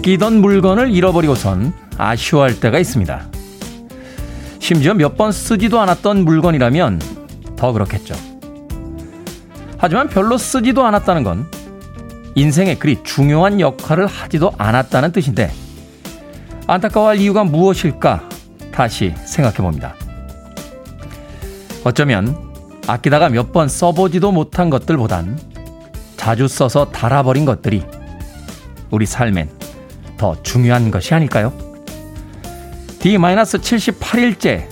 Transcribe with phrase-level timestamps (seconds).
[0.00, 3.26] 아끼던 물건을 잃어버리고선 아쉬워할 때가 있습니다.
[4.58, 7.00] 심지어 몇 번 쓰지도 않았던 물건이라면
[7.56, 8.14] 더 그렇겠죠.
[9.76, 11.46] 하지만 별로 쓰지도 않았다는 건
[12.34, 15.52] 인생에 그리 중요한 역할을 하지도 않았다는 뜻인데
[16.66, 18.26] 안타까워할 이유가 무엇일까
[18.72, 19.94] 다시 생각해 봅니다.
[21.84, 22.34] 어쩌면
[22.86, 25.38] 아끼다가 몇 번 써보지도 못한 것들보단
[26.16, 27.84] 자주 써서 닳아버린 것들이
[28.90, 29.59] 우리 삶엔
[30.20, 31.50] 더 중요한 것이 아닐까요?
[32.98, 34.68] D-78일째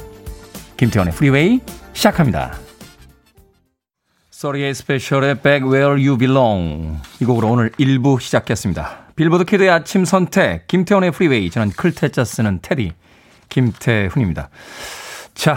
[0.76, 1.60] 김태훈의 프리웨이
[1.94, 2.52] 시작합니다.
[4.28, 9.06] Thirty-Eight Special의 Back Where You Belong 이 곡으로 오늘 1부 시작했습니다.
[9.16, 12.92] 빌보드 kid의 아침 선택 김태훈의 프리웨이 저는 클 태 자 쓰는 태디
[13.48, 14.50] 김태훈입니다.
[15.34, 15.56] 자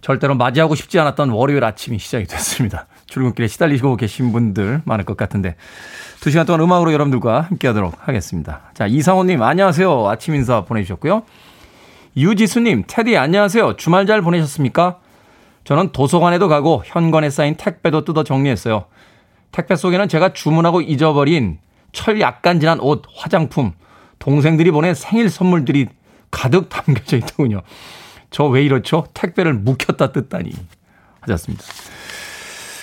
[0.00, 2.86] 절대로 맞이하고 싶지 않았던 월요일 아침이 시작이 됐습니다.
[3.12, 5.54] 출근길에 시달리고 계신 분들 많을 것 같은데
[6.20, 8.62] 두 시간 동안 음악으로 여러분들과 함께 하도록 하겠습니다.
[8.72, 10.08] 자, 이상호님, 안녕하세요.
[10.08, 11.22] 아침 인사 보내주셨고요.
[12.16, 13.76] 유지수님, 테디, 안녕하세요.
[13.76, 14.98] 주말 잘 보내셨습니까?
[15.64, 18.86] 저는 도서관에도 가고 현관에 쌓인 택배도 뜯어 정리했어요.
[19.50, 21.58] 택배 속에는 제가 주문하고 잊어버린
[21.92, 23.72] 철 약간 진한 옷, 화장품,
[24.20, 25.88] 동생들이 보낸 생일 선물들이
[26.30, 27.60] 가득 담겨져 있더군요.
[28.30, 29.04] 저 왜 이렇죠?
[29.12, 30.52] 택배를 묵혔다 뜯다니.
[31.20, 31.62] 하셨습니다.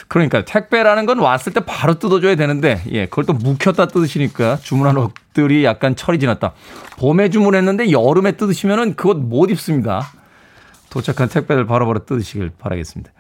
[0.10, 5.64] 그러니까 택배라는 건 왔을 때 바로 뜯어줘야 되는데, 예, 그걸 또 묵혔다 뜯으시니까 주문한 옷들이
[5.64, 6.54] 약간 철이 지났다.
[6.98, 10.12] 봄에 주문했는데 여름에 뜯으시면은 그것 못 입습니다.
[10.90, 13.12] 도착한 택배를 바로바로 뜯으시길 바라겠습니다.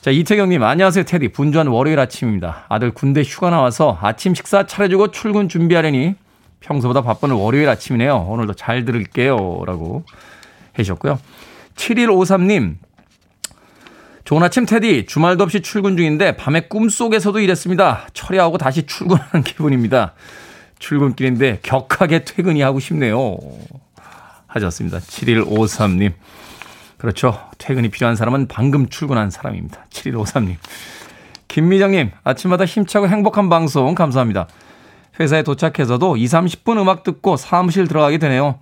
[0.00, 1.28] 자, 이태경님, 안녕하세요, 테디.
[1.28, 2.64] 분주한 월요일 아침입니다.
[2.70, 6.14] 아들 군대 휴가 나와서 아침 식사 차려주고 출근 준비하려니
[6.60, 8.16] 평소보다 바쁜 월요일 아침이네요.
[8.16, 9.36] 오늘도 잘 들을게요.
[9.66, 10.04] 라고
[10.78, 11.18] 해주셨고요.
[11.76, 12.76] 7153님,
[14.32, 15.04] 좋은 아침 테디.
[15.04, 18.06] 주말도 없이 출근 중인데 밤에 꿈속에서도 이랬습니다.
[18.14, 20.14] 처리하고 다시 출근하는 기분입니다.
[20.78, 23.36] 출근길인데 격하게 퇴근이 하고 싶네요.
[24.46, 25.00] 하셨습니다.
[25.00, 26.14] 7153님.
[26.96, 27.38] 그렇죠.
[27.58, 29.84] 퇴근이 필요한 사람은 방금 출근한 사람입니다.
[29.90, 30.56] 7153님.
[31.48, 34.46] 김미정님, 아침마다 힘차고 행복한 방송 감사합니다.
[35.20, 38.60] 회사에 도착해서도 2, 30분 음악 듣고 사무실 들어가게 되네요.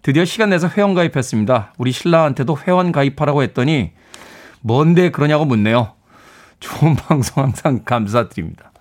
[0.00, 1.74] 드디어 시간 내서 회원 가입했습니다.
[1.76, 3.92] 우리 신랑한테도 회원 가입하라고 했더니
[4.64, 5.92] 뭔데 그러냐고 묻네요.
[6.58, 8.72] 좋은 방송 항상 감사드립니다.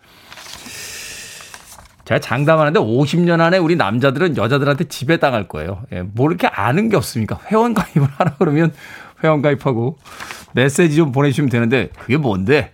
[2.06, 5.84] 제가 장담하는데 50년 안에 우리 남자들은 여자들한테 지배 당할 거예요.
[5.92, 7.40] 예, 뭐 이렇게 아는 게 없습니까?
[7.48, 8.74] 회원 가입을 하라 그러면
[9.24, 9.98] 회원 가입하고
[10.54, 12.74] 메시지 좀 보내주시면 되는데 그게 뭔데?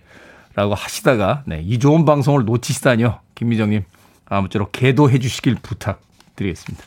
[0.54, 3.20] 라고 하시다가 네, 이 좋은 방송을 놓치시다니요.
[3.34, 3.84] 김미정님
[4.26, 6.84] 아무쪼록 계도해 주시길 부탁드리겠습니다.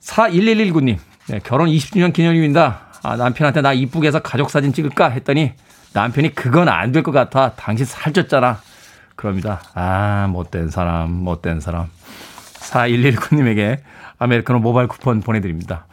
[0.00, 0.98] 41119님,
[1.28, 2.87] 네, 결혼 20주년 기념입니다.
[3.02, 5.52] 아, 남편한테 나 이쁘게 해서 가족 사진 찍을까 했더니
[5.92, 7.52] 남편이 그건 안 될 것 같아.
[7.54, 8.58] 당신 살쪘잖아.
[9.16, 9.60] 그럽니다.
[9.74, 11.86] 아, 못된 사람, 못된 사람.
[12.60, 13.78] 4119님에게
[14.18, 15.86] 아메리카노 모바일 쿠폰 보내드립니다.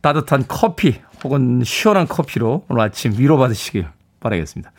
[0.00, 3.86] 따뜻한 커피 혹은 시원한 커피로 오늘 아침 위로받으시길
[4.20, 4.70] 바라겠습니다.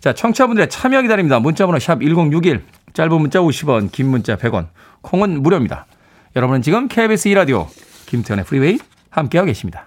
[0.00, 1.40] 자, 청취자분들의 참여 기다립니다.
[1.40, 4.68] 문자번호 샵 1061, 짧은 문자 50원, 긴 문자 100원,
[5.02, 5.86] 콩은 무료입니다.
[6.36, 7.66] 여러분은 지금 KBS 2라디오
[8.06, 8.78] 김태훈의 프리웨이
[9.10, 9.86] 함께하고 계십니다.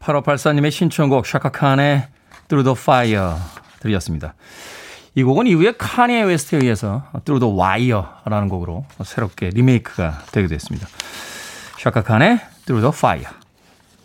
[0.00, 2.08] 8584님의 신청곡 샤카칸의
[2.48, 3.36] Through the Fire
[3.80, 4.34] 들렸습니다.
[5.14, 10.86] 이 곡은 이후에 카니에 웨스트에 의해서 Through the Wire라는 곡으로 새롭게 리메이크가 되기도 했습니다.
[11.78, 13.28] 샤카칸의 Through the Fire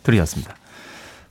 [0.02, 0.54] 들으셨습니다.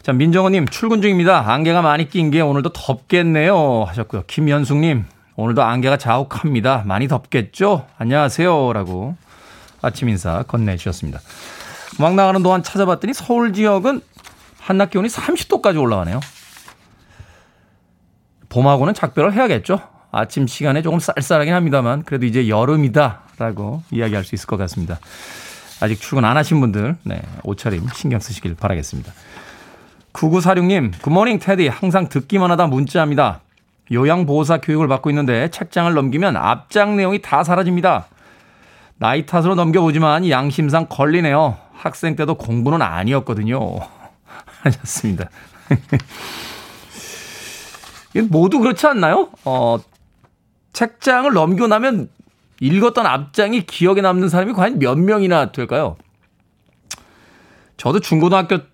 [0.01, 1.51] 자, 민정호님, 출근 중입니다.
[1.51, 3.83] 안개가 많이 낀 게 오늘도 덥겠네요.
[3.85, 4.23] 하셨고요.
[4.27, 5.05] 김현숙님,
[5.35, 6.83] 오늘도 안개가 자욱합니다.
[6.85, 7.87] 많이 덥겠죠?
[7.97, 8.73] 안녕하세요.
[8.73, 9.15] 라고
[9.81, 11.19] 아침 인사 건네주셨습니다.
[11.99, 14.01] 음악 나가는 동안 찾아봤더니 서울 지역은
[14.59, 16.19] 한낮 기온이 30도까지 올라가네요.
[18.49, 19.81] 봄하고는 작별을 해야겠죠.
[20.11, 24.99] 아침 시간에 조금 쌀쌀하긴 합니다만 그래도 이제 여름이다라고 이야기할 수 있을 것 같습니다.
[25.81, 29.11] 아직 출근 안 하신 분들 네, 옷차림 신경 쓰시길 바라겠습니다.
[30.13, 31.67] 9946님, 굿모닝 테디.
[31.67, 33.41] 항상 듣기만 하다 문자합니다.
[33.91, 38.05] 요양보호사 교육을 받고 있는데 책장을 넘기면 앞장 내용이 다 사라집니다.
[38.97, 41.57] 나이 탓으로 넘겨보지만 양심상 걸리네요.
[41.83, 43.59] 학생 때도 공부는 아니었거든요.
[44.63, 45.29] 하셨습니다.
[48.29, 49.29] 모두 그렇지 않나요?
[49.43, 49.77] 어,
[50.71, 52.09] 책장을 넘기고 나면
[52.59, 55.97] 읽었던 앞장이 기억에 남는 사람이 과연 몇 명이나 될까요?
[57.77, 58.73] 저도 중고등학교 때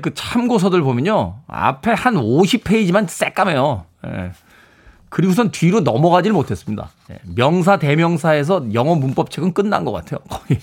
[0.00, 1.40] 그 참고서들 보면요.
[1.46, 3.84] 앞에 한 50페이지만 새까매요.
[4.06, 4.32] 예.
[5.08, 6.90] 그리고선 뒤로 넘어가지를 못했습니다.
[7.10, 7.18] 예.
[7.34, 10.20] 명사, 대명사에서 영어 문법책은 끝난 것 같아요.
[10.28, 10.60] 거의.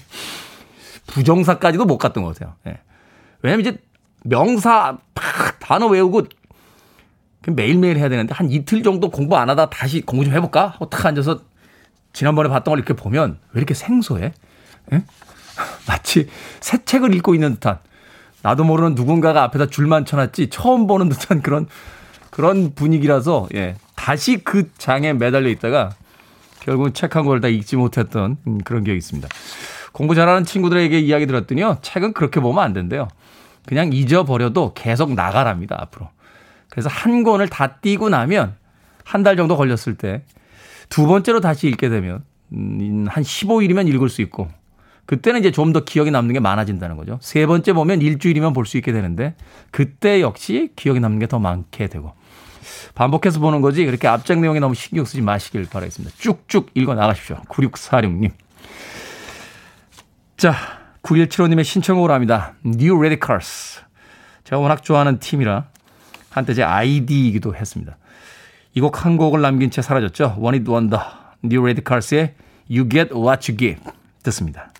[1.08, 2.56] 부정사까지도 못 갔던 것 같아요.
[2.68, 2.80] 예.
[3.42, 3.78] 왜냐면 이제
[4.24, 6.24] 명사 팍 단어 외우고
[7.48, 10.68] 매일매일 해야 되는데 한 이틀 정도 공부 안 하다 다시 공부 좀 해볼까?
[10.68, 11.42] 하고 탁 앉아서
[12.12, 14.34] 지난번에 봤던 걸 이렇게 보면 왜 이렇게 생소해?
[14.94, 15.04] 예?
[15.88, 16.28] 마치
[16.60, 17.80] 새 책을 읽고 있는 듯한
[18.44, 21.68] 나도 모르는 누군가가 앞에다 줄만 쳐놨지 처음 보는 듯한 그런
[22.30, 25.92] 그런 분위기라서 예 다시 그 장에 매달려 있다가
[26.60, 29.28] 결국은 책한권다 읽지 못했던 음, 그런 기억이 있습니다.
[29.94, 33.08] 공부 잘하는 친구들에게 이야기 들었더니요 책은 그렇게 보면 안 된대요.
[33.66, 36.10] 그냥 잊어버려도 계속 나가랍니다 앞으로.
[36.70, 38.56] 그래서 한 권을 다 띄고 나면
[39.04, 40.24] 한 달 정도 걸렸을 때
[40.90, 42.24] 두 번째로 다시 읽게 되면
[42.54, 44.48] 음, 한 15일이면 읽을 수 있고
[45.06, 47.18] 그때는 이제 좀 더 기억에 남는 게 많아진다는 거죠.
[47.22, 49.36] 세 번째 보면 일주일이면 볼 수 있게 되는데
[49.72, 52.14] 그때 역시 기억에 남는 게 더 많게 되고
[52.96, 56.16] 반복해서 보는 거지 그렇게 앞장 내용에 너무 신경 쓰지 마시길 바라겠습니다.
[56.20, 57.38] 쭉쭉 읽어 나가십시오.
[57.50, 58.32] 9646님.
[60.38, 60.54] 자,
[61.02, 62.54] 9175님의 신청곡으로 합니다.
[62.66, 63.82] New Radicals.
[64.44, 65.66] 제가 워낙 좋아하는 팀이라
[66.30, 67.98] 한때 제 아이디이기도 했습니다.
[68.76, 70.36] 이 곡 한 곡을 남긴 채 사라졌죠.
[70.40, 71.02] One It Wonder.
[71.44, 72.36] New Radicals의
[72.70, 73.82] You Get What You Give.
[74.24, 74.72] 듣습니다.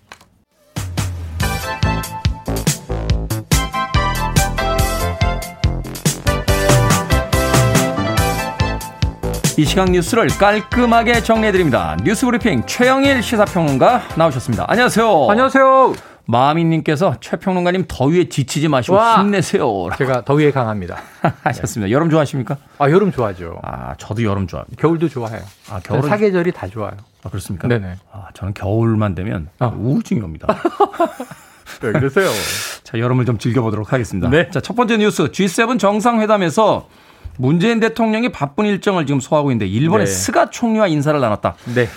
[9.58, 11.96] 이 시간 뉴스를 깔끔하게 정리해드립니다.
[12.04, 14.66] 뉴스 브리핑 최영일 시사평론가 나오셨습니다.
[14.68, 15.26] 안녕하세요.
[15.28, 15.94] 안녕하세요.
[16.26, 19.88] 마미님께서 최평론가님 더위에 지치지 마시고 와, 힘내세요.
[19.98, 21.02] 제가 더위에 강합니다.
[21.42, 21.88] 하셨습니다.
[21.88, 21.92] 네.
[21.92, 22.56] 여름 좋아하십니까?
[22.78, 23.58] 아 여름 좋아하죠.
[23.64, 24.80] 아 저도 여름 좋아합니다.
[24.80, 25.42] 겨울도 좋아해요.
[25.70, 26.92] 아 겨울 사계절이 다 좋아요.
[27.24, 27.66] 아 그렇습니까?
[27.66, 27.96] 네네.
[28.12, 29.74] 아 저는 겨울만 되면 어.
[29.76, 30.46] 우울증이 옵니다.
[31.82, 32.28] 네, 그러세요.
[32.84, 34.30] 자 여름을 좀 즐겨보도록 하겠습니다.
[34.30, 34.48] 네.
[34.50, 36.86] 자첫 번째 뉴스 G7 정상회담에서
[37.38, 40.12] 문재인 대통령이 바쁜 일정을 지금 소화하고 있는데 일본의 네.
[40.12, 41.54] 스가 총리와 인사를 나눴다.
[41.74, 41.88] 네.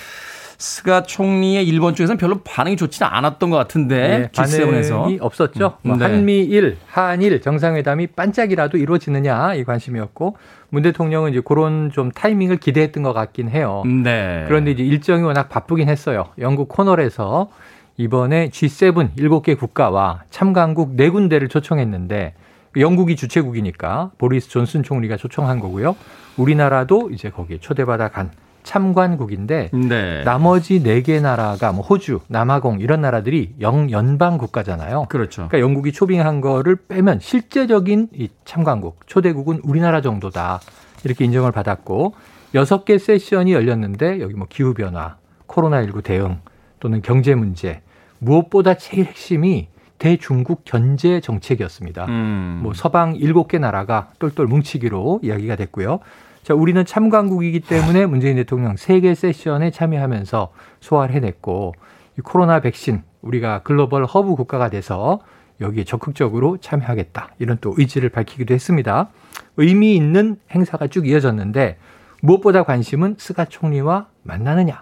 [0.57, 5.77] 스가 총리의 일본 쪽에서는 별로 반응이 좋지는 않았던 것 같은데 네, 반응이 없었죠.
[5.81, 6.05] 음, 뭐 네.
[6.05, 10.37] 한미일, 한일 정상회담이 반짝이라도 이루어지느냐 이 관심이었고
[10.69, 13.81] 문 대통령은 이제 그런 좀 타이밍을 기대했던 것 같긴 해요.
[13.87, 14.45] 네.
[14.47, 16.27] 그런데 이제 일정이 워낙 바쁘긴 했어요.
[16.37, 17.49] 영국 콘월에서
[17.97, 22.35] 이번에 G7 7개 국가와 참관국 4군데를 초청했는데
[22.77, 25.95] 영국이 주최국이니까 보리스 존슨 총리가 초청한 거고요.
[26.37, 28.31] 우리나라도 이제 거기에 초대받아 간
[28.63, 30.23] 참관국인데 네.
[30.23, 35.07] 나머지 네 개 나라가 뭐 호주, 남아공 이런 나라들이 영연방 국가잖아요.
[35.09, 35.47] 그렇죠.
[35.47, 40.61] 그러니까 영국이 초빙한 거를 빼면 실제적인 이 참관국 초대국은 우리나라 정도다.
[41.03, 42.13] 이렇게 인정을 받았고
[42.53, 46.39] 여섯 개 세션이 열렸는데 여기 뭐 기후 변화, 코로나 19 대응
[46.79, 47.81] 또는 경제 문제
[48.19, 49.69] 무엇보다 제일 핵심이
[50.01, 52.05] 대중국 견제 정책이었습니다.
[52.05, 52.61] 음.
[52.63, 55.99] 뭐 서방 일곱 개 나라가 똘똘 뭉치기로 이야기가 됐고요.
[56.41, 61.75] 자, 우리는 참관국이기 때문에 문재인 대통령 세 개 세션에 참여하면서 소화를 해냈고
[62.17, 65.19] 이 코로나 백신 우리가 글로벌 허브 국가가 돼서
[65.59, 67.35] 여기에 적극적으로 참여하겠다.
[67.37, 69.09] 이런 또 의지를 밝히기도 했습니다.
[69.57, 71.77] 의미 있는 행사가 쭉 이어졌는데
[72.23, 74.81] 무엇보다 관심은 스가 총리와 만나느냐.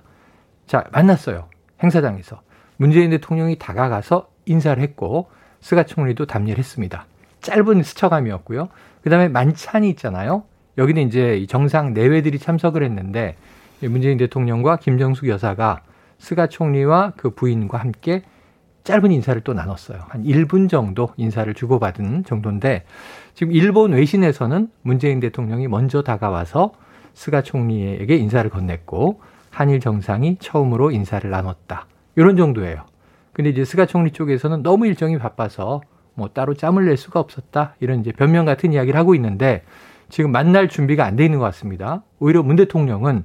[0.65, 1.49] 자, 만났어요.
[1.83, 2.39] 행사장에서.
[2.77, 5.29] 문재인 대통령이 다가가서 인사를 했고
[5.61, 7.05] 스가 총리도 답례를 했습니다.
[7.41, 8.69] 짧은 스쳐감이었고요.
[9.03, 10.43] 그다음에 만찬이 있잖아요.
[10.77, 13.35] 여기는 이제 정상 내외들이 참석을 했는데
[13.81, 15.81] 문재인 대통령과 김정숙 여사가
[16.17, 18.23] 스가 총리와 그 부인과 함께
[18.83, 19.99] 짧은 인사를 또 나눴어요.
[20.07, 22.85] 한 1분 정도 인사를 주고받은 정도인데
[23.35, 26.73] 지금 일본 외신에서는 문재인 대통령이 먼저 다가와서
[27.13, 29.19] 스가 총리에게 인사를 건넸고
[29.51, 31.85] 한일 정상이 처음으로 인사를 나눴다.
[32.15, 32.88] 이런 정도예요.
[33.39, 35.79] 근데 이제 스가 총리 쪽에서는 너무 일정이 바빠서
[36.13, 37.73] 뭐 따로 짬을 낼 수가 없었다.
[37.79, 39.63] 이런 이제 변명 같은 이야기를 하고 있는데
[40.09, 42.03] 지금 만날 준비가 안 돼 있는 것 같습니다.
[42.19, 43.23] 오히려 문 대통령은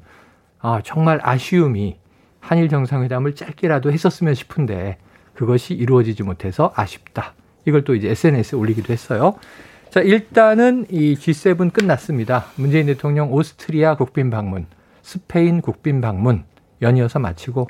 [0.61, 1.99] 아, 정말 아쉬움이
[2.39, 4.99] 한일 정상회담을 짧게라도 했었으면 싶은데
[5.35, 7.35] 그것이 이루어지지 못해서 아쉽다.
[7.65, 9.35] 이걸 또 이제 SNS에 올리기도 했어요.
[9.91, 12.45] 자, 일단은 이 G7 끝났습니다.
[12.55, 14.67] 문재인 대통령 오스트리아 국빈 방문,
[15.03, 16.45] 스페인 국빈 방문
[16.83, 17.69] 연이어서 마치고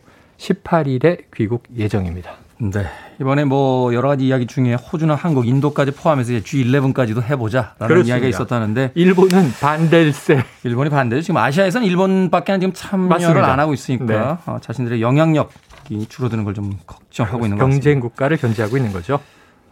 [0.48, 2.32] 18일에 귀국 예정입니다.
[2.58, 2.86] 네.
[3.20, 8.08] 이번에 뭐 여러 가지 이야기 중에 호주나 한국, 인도까지 포함해서 G11까지도 해보자라는 그렇습니다.
[8.14, 10.42] 이야기가 있었다는데 일본은 반댈세.
[10.64, 11.22] 일본이 반대죠.
[11.22, 13.52] 지금 아시아에서는 일본밖에 지금 참여를 맞습니다.
[13.52, 14.16] 안 하고 있으니까 네.
[14.52, 17.70] 어, 자신들의 영향력이 줄어드는 걸 좀 걱정하고 있는 거죠.
[17.70, 19.18] 경쟁 국가를 견제하고 있는 거죠.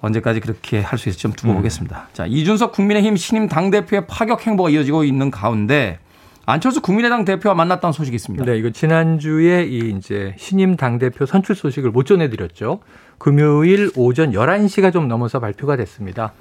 [0.00, 1.56] 언제까지 그렇게 할 수 있을지 좀 두고 음.
[1.58, 2.08] 보겠습니다.
[2.12, 6.00] 자, 이준석 국민의힘 신임 당대표의 파격 행보가 이어지고 있는 가운데
[6.44, 8.44] 안철수 국민의당 대표와 만났다는 소식이 있습니다.
[8.44, 12.80] 네, 이거 지난주에 이 이제 신임 당대표 선출 소식을 못 전해드렸죠.
[13.18, 16.32] 금요일 오전 11시가 좀 넘어서 발표가 됐습니다.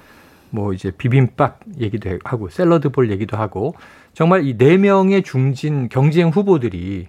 [0.50, 3.74] 뭐 이제 비빔밥 얘기도 하고 샐러드 볼 얘기도 하고
[4.12, 7.06] 정말 이 네 명의 중진 경쟁 후보들이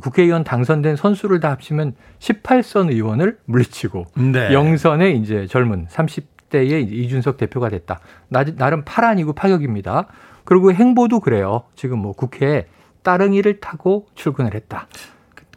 [0.00, 4.52] 국회의원 당선된 선수를 다 합치면 18선 의원을 물리치고 네.
[4.52, 8.00] 영선의 이제 젊은 30대의 이준석 대표가 됐다.
[8.28, 10.06] 나름 파란이고 파격입니다.
[10.48, 11.64] 그리고 행보도 그래요.
[11.76, 12.64] 지금 뭐 국회에
[13.02, 14.86] 따릉이를 타고 출근을 했다.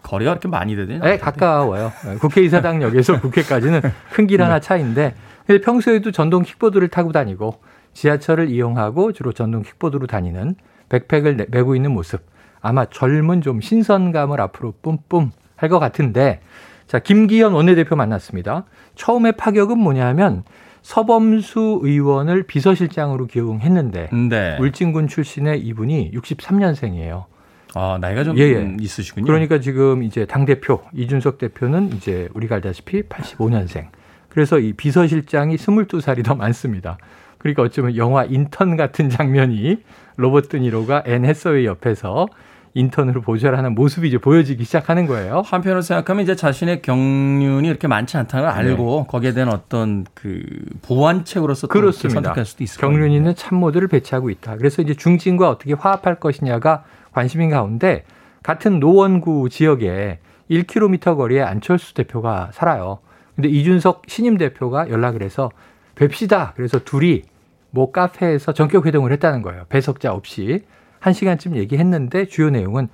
[0.04, 1.00] 거리가 그렇게 많이 되나요?
[1.00, 1.94] 네, 가까워요.
[2.04, 3.80] 네, 국회의사당역에서 국회까지는
[4.12, 4.60] 큰 길 하나 네.
[4.60, 5.16] 차인데
[5.48, 7.62] 근데 평소에도 전동 킥보드를 타고 다니고
[7.94, 10.56] 지하철을 이용하고 주로 전동 킥보드로 다니는
[10.90, 12.22] 백팩을 메고 있는 모습.
[12.60, 16.42] 아마 젊은 좀 신선감을 앞으로 뿜뿜 할 것 같은데
[16.88, 18.66] 자, 김기현 원내대표 만났습니다.
[18.96, 20.44] 처음에 파격은 뭐냐면
[20.82, 24.58] 서범수 의원을 비서실장으로 기용했는데 네.
[24.60, 27.26] 울진군 출신의 이분이 63년생이에요.
[27.74, 28.76] 아, 나이가 좀 예, 예.
[28.80, 29.26] 있으시군요.
[29.26, 33.88] 그러니까 지금 이제 당 대표 이준석 대표는 이제 우리가 알다시피 85년생.
[34.30, 36.98] 그래서 이 비서실장이 22살이 더 많습니다.
[37.38, 39.84] 그러니까 어쩌면 영화 인턴 같은 장면이
[40.18, 42.28] 로버트 드니로가 앤 해서웨이 옆에서
[42.74, 45.42] 인턴으로 보좌하는 모습이 이제 보여지기 시작하는 거예요.
[45.46, 49.12] 한편으로 생각하면 이제 자신의 경륜이 이렇게 많지 않다는 걸 알고 네.
[49.12, 50.42] 거기에 대한 어떤 그
[50.82, 51.68] 보완책으로서.
[52.14, 53.16] 선택할 수도 있을 경륜 거예요.
[53.16, 54.56] 있는 참모들을 배치하고 있다.
[54.56, 58.06] 그래서 이제 중진과 어떻게 화합할 것이냐가 관심인 가운데
[58.42, 63.00] 같은 노원구 지역에 1km 거리에 안철수 대표가 살아요.
[63.36, 65.52] 근데 이준석 신임 대표가 연락을 해서
[65.96, 66.54] 뵙시다.
[66.56, 67.24] 그래서 둘이
[67.70, 69.66] 뭐 카페에서 전격 회동을 했다는 거예요.
[69.70, 70.64] 배석자 없이.
[71.02, 72.88] 한 시간쯤 얘기했는데 주요 내용은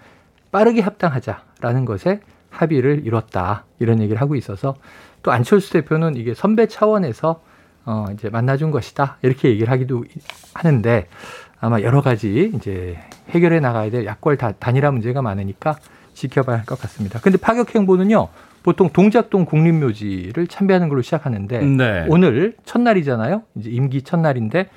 [0.51, 3.65] 빠르게 합당하자라는 것에 합의를 이뤘다.
[3.79, 4.75] 이런 얘기를 하고 있어서
[5.21, 7.41] 또 안철수 대표는 이게 선배 차원에서
[7.85, 9.17] 어 이제 만나준 것이다.
[9.21, 10.05] 이렇게 얘기를 하기도
[10.53, 11.07] 하는데
[11.59, 12.97] 아마 여러 가지 이제
[13.29, 15.75] 해결해 나가야 될 약골 단일화 문제가 많으니까
[16.13, 17.19] 지켜봐야 할 것 같습니다.
[17.19, 18.29] 근데 파격 행보는요.
[18.63, 22.05] 보통 동작동 국립묘지를 참배하는 걸로 시작하는데 네.
[22.09, 23.43] 오늘 첫날이잖아요.
[23.55, 24.69] 이제 임기 첫날인데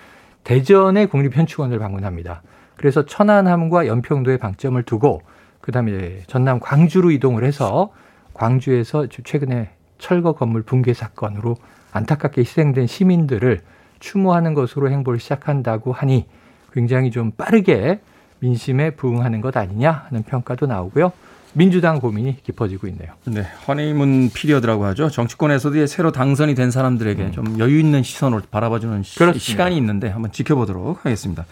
[0.44, 2.42] 대전의 국립현충원을 방문합니다.
[2.80, 5.20] 그래서 천안함과 연평도에 방점을 두고
[5.60, 7.92] 그다음에 전남 광주로 이동을 해서
[8.32, 9.68] 광주에서 최근에
[9.98, 11.56] 철거 건물 붕괴 사건으로
[11.92, 13.60] 안타깝게 희생된 시민들을
[13.98, 16.26] 추모하는 것으로 행보를 시작한다고 하니
[16.72, 18.00] 굉장히 좀 빠르게
[18.38, 21.12] 민심에 부응하는 것 아니냐 하는 평가도 나오고요.
[21.52, 23.12] 민주당 고민이 깊어지고 있네요.
[23.26, 25.10] 네, 허니문 피리어드라고 하죠.
[25.10, 27.32] 정치권에서도 새로 당선이 된 사람들에게 음.
[27.32, 29.38] 좀 여유 있는 시선으로 바라봐주는 그렇습니다.
[29.38, 31.44] 시간이 있는데 한번 지켜보도록 하겠습니다.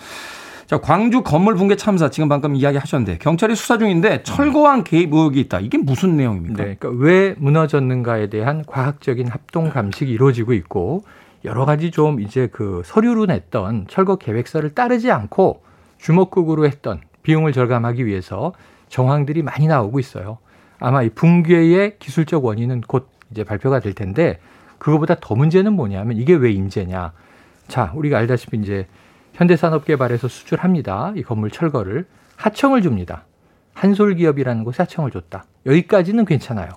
[0.69, 5.61] 자, 광주 건물 붕괴 참사 지금 방금 이야기하셨는데 경찰이 수사 중인데 철거왕 개입 의혹이 있다.
[5.61, 6.63] 이게 무슨 내용입니까?
[6.63, 11.05] 네, 그러니까 왜 무너졌는가에 대한 과학적인 합동 감식이 이루어지고 있고
[11.47, 15.63] 여러 가지 좀 이제 그 서류로 냈던 철거 계획서를 따르지 않고
[15.97, 18.53] 주먹국으로 했던 비용을 절감하기 위해서
[18.91, 20.37] 정황들이 많이 나오고 있어요.
[20.81, 24.39] 아마 이 붕괴의 기술적 원인은 곧 이제 발표가 될 텐데
[24.77, 27.13] 그거보다 더 문제는 뭐냐면 이게 왜 인재냐.
[27.69, 28.87] 자, 우리가 알다시피 이제
[29.39, 31.13] 현대산업개발에서 수출합니다.
[31.17, 33.25] 이 건물 철거를 하청을 줍니다.
[33.75, 35.45] 한솔기업이라는 곳에 하청을 줬다.
[35.67, 36.69] 여기까지는 괜찮아요.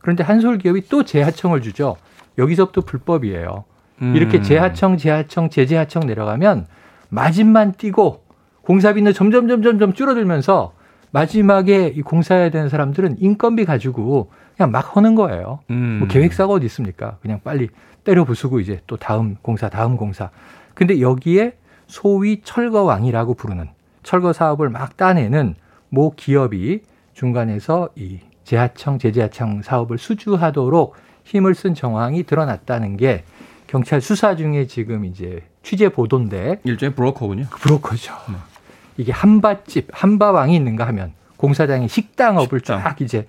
[0.00, 1.96] 그런데 한솔기업이 또 재하청을 주죠.
[2.36, 3.64] 여기서부터 불법이에요.
[4.02, 4.16] 음.
[4.16, 6.66] 이렇게 재하청, 재하청, 재재하청 내려가면
[7.08, 8.24] 마진만 띄고
[8.62, 10.74] 공사비는 점점 점점 점 줄어들면서
[11.10, 15.60] 마지막에 이 공사해야 되는 사람들은 인건비 가지고 그냥 막 하는 거예요.
[15.70, 16.00] 음.
[16.00, 17.16] 뭐 계획사가 어디 있습니까?
[17.22, 17.68] 그냥 빨리
[18.04, 20.30] 때려 부수고 이제 또 다음 공사, 다음 공사.
[20.74, 21.54] 근데 여기에
[21.88, 23.68] 소위 철거왕이라고 부르는
[24.02, 25.56] 철거 사업을 막 따내는
[25.88, 26.82] 모 기업이
[27.14, 33.24] 중간에서 이 재하청, 재재하청 사업을 수주하도록 힘을 쓴 정황이 드러났다는 게
[33.66, 37.46] 경찰 수사 중에 지금 이제 취재 보도인데 일종의 브로커군요.
[37.50, 38.14] 그 브로커죠.
[38.28, 38.36] 네.
[38.96, 42.82] 이게 한밭집, 한바왕이 있는가 하면 공사장의 식당업을 식당.
[42.82, 43.26] 쫙 이제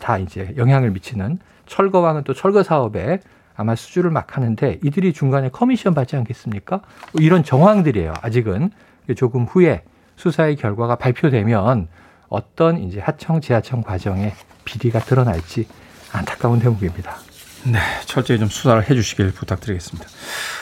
[0.00, 3.20] 다 이제 영향을 미치는 철거왕은 또 철거 사업에
[3.56, 6.82] 아마 수주를 막 하는데 이들이 중간에 커미션 받지 않겠습니까?
[7.12, 8.14] 뭐 이런 정황들이에요.
[8.20, 8.70] 아직은
[9.16, 9.82] 조금 후에
[10.16, 11.88] 수사의 결과가 발표되면
[12.28, 14.32] 어떤 이제 하청 지하청 과정에
[14.64, 15.66] 비리가 드러날지
[16.12, 17.16] 안타까운 대목입니다.
[17.64, 20.08] 네, 철저히 좀 수사를 해주시길 부탁드리겠습니다.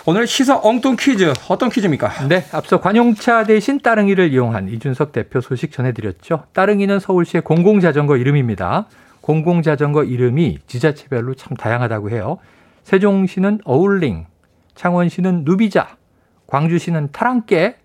[0.07, 2.29] 오늘 시사 엉뚱 퀴즈 어떤 퀴즈입니까?
[2.29, 6.45] 네, 앞서 관용차 대신 따릉이를 이용한 이준석 대표 소식 전해드렸죠.
[6.55, 8.87] 따릉이는 서울시의 공공자전거 이름입니다.
[9.21, 12.39] 공공자전거 이름이 지자체별로 참 다양하다고 해요.
[12.85, 14.27] 세종시는 어울링,
[14.75, 15.97] 창원시는 누비자,
[16.47, 17.77] 광주시는 타랑깨.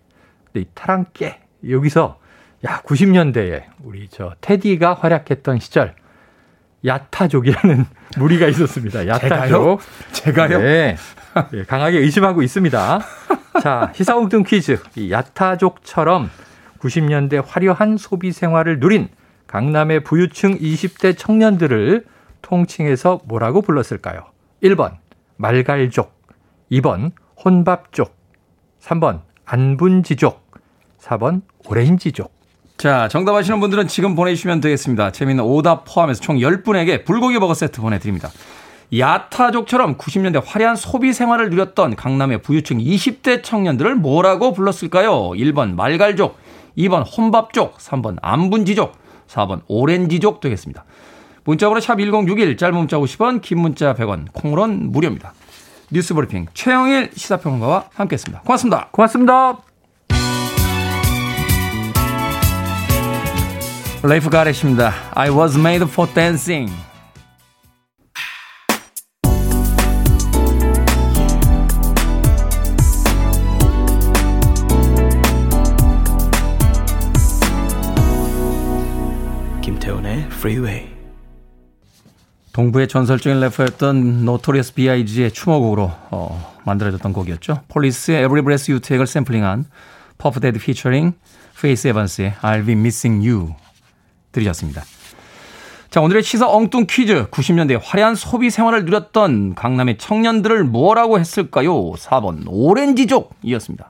[0.56, 1.40] 이 타랑깨
[1.70, 2.20] 여기서
[2.66, 5.96] 야 90년대에 우리 저 테디가 활약했던 시절
[6.86, 7.86] 야타족이라는
[8.18, 9.08] 무리가 있었습니다.
[9.08, 9.80] 야타족.
[10.12, 10.60] 제가요?
[10.60, 10.98] 네.
[11.52, 13.00] 네, 강하게 의심하고 있습니다.
[13.62, 14.80] 자, 시사공통 퀴즈.
[14.96, 16.30] 이 야타족처럼
[16.80, 19.10] 90년대 화려한 소비 생활을 누린
[19.48, 22.06] 강남의 부유층 20대 청년들을
[22.42, 24.24] 통칭해서 뭐라고 불렀을까요?
[24.64, 24.98] 1번
[25.38, 26.12] 말갈족,
[26.72, 27.12] 2번
[27.44, 28.14] 혼밥족,
[28.82, 30.52] 3번 안분지족,
[31.00, 32.32] 4번 오렌지족.
[32.78, 35.12] 자, 정답 아시는 분들은 지금 보내주시면 되겠습니다.
[35.12, 38.30] 재미있는 오답 포함해서 총 10분에게 불고기 버거 세트 보내드립니다.
[38.98, 45.32] 야타족처럼 90년대 화려한 소비 생활을 누렸던 강남의 부유층 20대 청년들을 뭐라고 불렀을까요?
[45.32, 46.38] 1번 말갈족,
[46.78, 48.94] 2번 혼밥족, 3번 안분지족,
[49.28, 50.86] 4번 오렌지족 되겠습니다.
[51.50, 55.34] 문자번호 샵 1061, 짧은 문자 50원, 긴 문자 100원, 콩으로는 무료입니다.
[55.90, 58.42] 뉴스 브리핑 최영일 시사평론가와 함께했습니다.
[58.42, 58.90] 고맙습니다.
[58.92, 59.58] 고맙습니다.
[64.04, 64.94] 레이프 가렛입니다.
[65.16, 66.72] I was made for dancing.
[79.64, 80.99] 김태훈의 Freeway.
[82.60, 87.62] 동부의 전설적인 래퍼였던 노토리어스 B.I.G의 추모곡으로 어, 만들어졌던 곡이었죠.
[87.70, 89.64] 폴리스의 Every Breath You Take을 샘플링한
[90.18, 91.14] 퍼프 대디 피처링
[91.62, 93.54] 페이스 에반스의 I'll Be Missing You
[94.34, 94.84] 들으셨습니다.
[95.90, 97.28] 자, 오늘의 시사 엉뚱 퀴즈.
[97.32, 101.94] 90년대 화려한 소비 생활을 누렸던 강남의 청년들을 뭐라고 했을까요?
[101.94, 103.90] 4번 오렌지족이었습니다.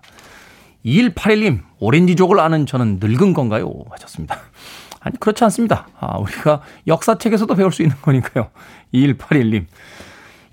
[0.86, 3.74] 2181님, 오렌지족을 아는 저는 늙은 건가요?
[3.90, 4.40] 하셨습니다.
[5.02, 5.88] 아니, 그렇지 않습니다.
[6.00, 8.50] 아, 우리가 역사책에서도 배울 수 있는 거니까요.
[8.94, 9.66] 2181님.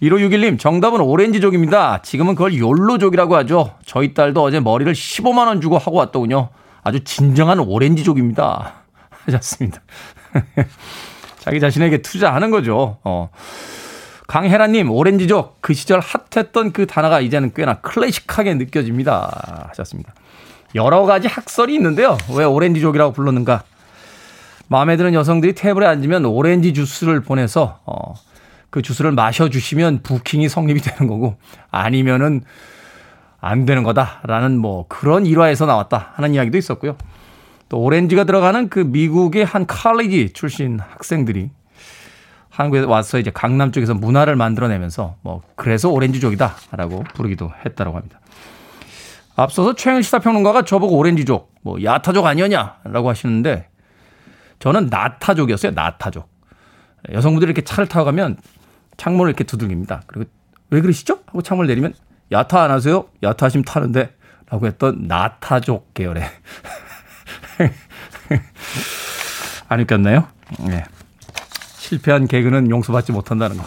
[0.02, 2.02] 1561님, 정답은 오렌지족입니다.
[2.02, 3.74] 지금은 그걸 욜로족이라고 하죠.
[3.84, 6.50] 저희 딸도 어제 머리를 15만원 주고 하고 왔더군요.
[6.82, 8.74] 아주 진정한 오렌지족입니다.
[9.24, 9.80] 하셨습니다.
[11.40, 12.98] 자기 자신에게 투자하는 거죠.
[13.04, 13.30] 어.
[14.28, 15.58] 강혜라님, 오렌지족.
[15.60, 19.66] 그 시절 핫했던 그 단어가 이제는 꽤나 클래식하게 느껴집니다.
[19.68, 20.12] 하셨습니다.
[20.74, 22.18] 여러 가지 학설이 있는데요.
[22.34, 23.62] 왜 오렌지족이라고 불렀는가?
[24.68, 28.14] 마음에 드는 여성들이 테이블에 앉으면 오렌지 주스를 보내서 어,
[28.70, 31.36] 그 주스를 마셔주시면 부킹이 성립이 되는 거고
[31.70, 32.42] 아니면은
[33.40, 36.96] 안 되는 거다라는 뭐 그런 일화에서 나왔다 하는 이야기도 있었고요.
[37.68, 41.50] 또 오렌지가 들어가는 그 미국의 한 칼리지 출신 학생들이
[42.50, 48.20] 한국에 와서 이제 강남 쪽에서 문화를 만들어내면서 뭐 그래서 오렌지족이다라고 부르기도 했다라고 합니다.
[49.36, 53.68] 앞서서 최영일 시사평론가가 저보고 오렌지족, 뭐 야타족 아니었냐라고 하시는데
[54.58, 55.72] 저는 나타족이었어요.
[55.72, 56.28] 나타족.
[57.12, 58.36] 여성분들이 이렇게 차를 타고 가면
[58.96, 60.02] 창문을 이렇게 두들깁니다.
[60.06, 60.30] 그리고
[60.70, 61.20] 왜 그러시죠?
[61.26, 61.94] 하고 창문을 내리면
[62.32, 63.06] 야타 안 하세요?
[63.22, 64.14] 야타 하시면 타는데
[64.48, 66.24] 라고 했던 나타족 계열의
[69.68, 70.28] 안 웃겼나요?
[70.60, 70.84] 네.
[71.78, 73.64] 실패한 개그는 용서받지 못한다는 거.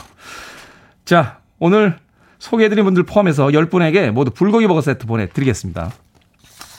[1.05, 1.97] 자, 오늘
[2.39, 5.91] 소개해드린 분들 포함해서 10분에게 모두 불고기 버거 세트 보내드리겠습니다.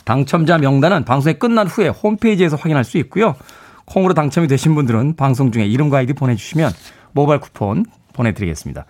[0.05, 3.35] 당첨자 명단은 방송이 끝난 후에 홈페이지에서 확인할 수 있고요.
[3.85, 6.71] 콩으로 당첨이 되신 분들은 방송 중에 이름과 아이디 보내주시면
[7.13, 8.85] 모바일 쿠폰 보내드리겠습니다.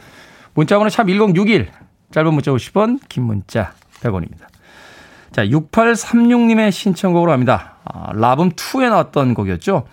[0.54, 1.72] 문자번호 샵 1061,
[2.12, 4.52] 짧은 문자 50원, 긴 문자 100원입니다.
[5.32, 7.78] 자, 6836님의 신청곡으로 합니다.
[7.86, 9.86] 아, 라붐2에 나왔던 곡이었죠.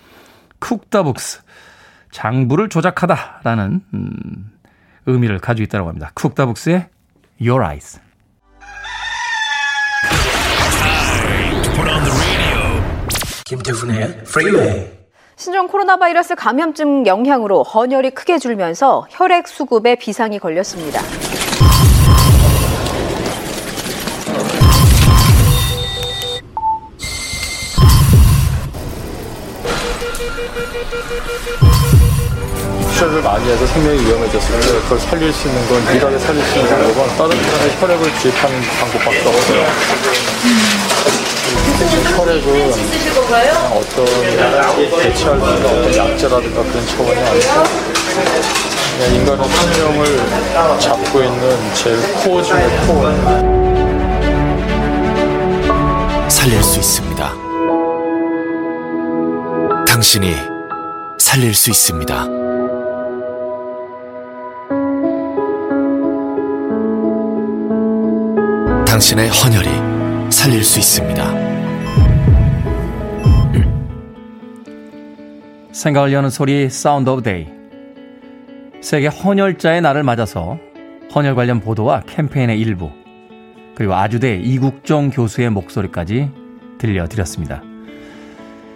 [0.58, 1.42] 쿡다북스.
[2.10, 4.50] 장부를 조작하다라는 음,
[5.06, 6.10] 의미를 가지고 있다고 합니다.
[6.14, 6.88] 쿡다북스의
[7.40, 8.00] Your Eyes.
[13.48, 14.90] 김태훈의 Freeway.
[15.36, 21.00] 신종 코로나 바이러스 감염증 영향으로 헌혈이 크게 줄면서 혈액 수급에 비상이 걸렸습니다.
[32.92, 36.70] 수술을 많이 해서 생명이 위험해졌을 때 그걸 살릴 수 있는 건 유일하게 살릴 수 있는
[36.70, 41.37] 방법은 다른 사람의 혈액을 주입하는 방법밖에 없어요.
[42.16, 42.46] 혈액은
[43.26, 44.04] 그냥 어떤
[45.02, 47.48] 대체할 수 있는 어떤 약제라든가 그런 차원이 아니고
[48.98, 49.98] 그냥 인간의 생명을
[50.80, 51.42] 잡고 있는
[51.74, 53.02] 제일 코어 중의 코어.
[56.28, 57.32] 살릴 수 있습니다.
[59.86, 60.34] 당신이
[61.18, 62.26] 살릴 수 있습니다.
[68.86, 71.37] 당신의 헌혈이 살릴 수 있습니다.
[75.78, 77.46] 생각을 여는 소리 Sound of Day
[78.80, 80.58] 세계 헌혈자의 날을 맞아서
[81.14, 82.90] 헌혈 관련 보도와 캠페인의 일부,
[83.76, 86.30] 그리고 아주대 이국종 교수의 목소리까지
[86.78, 87.62] 들려드렸습니다.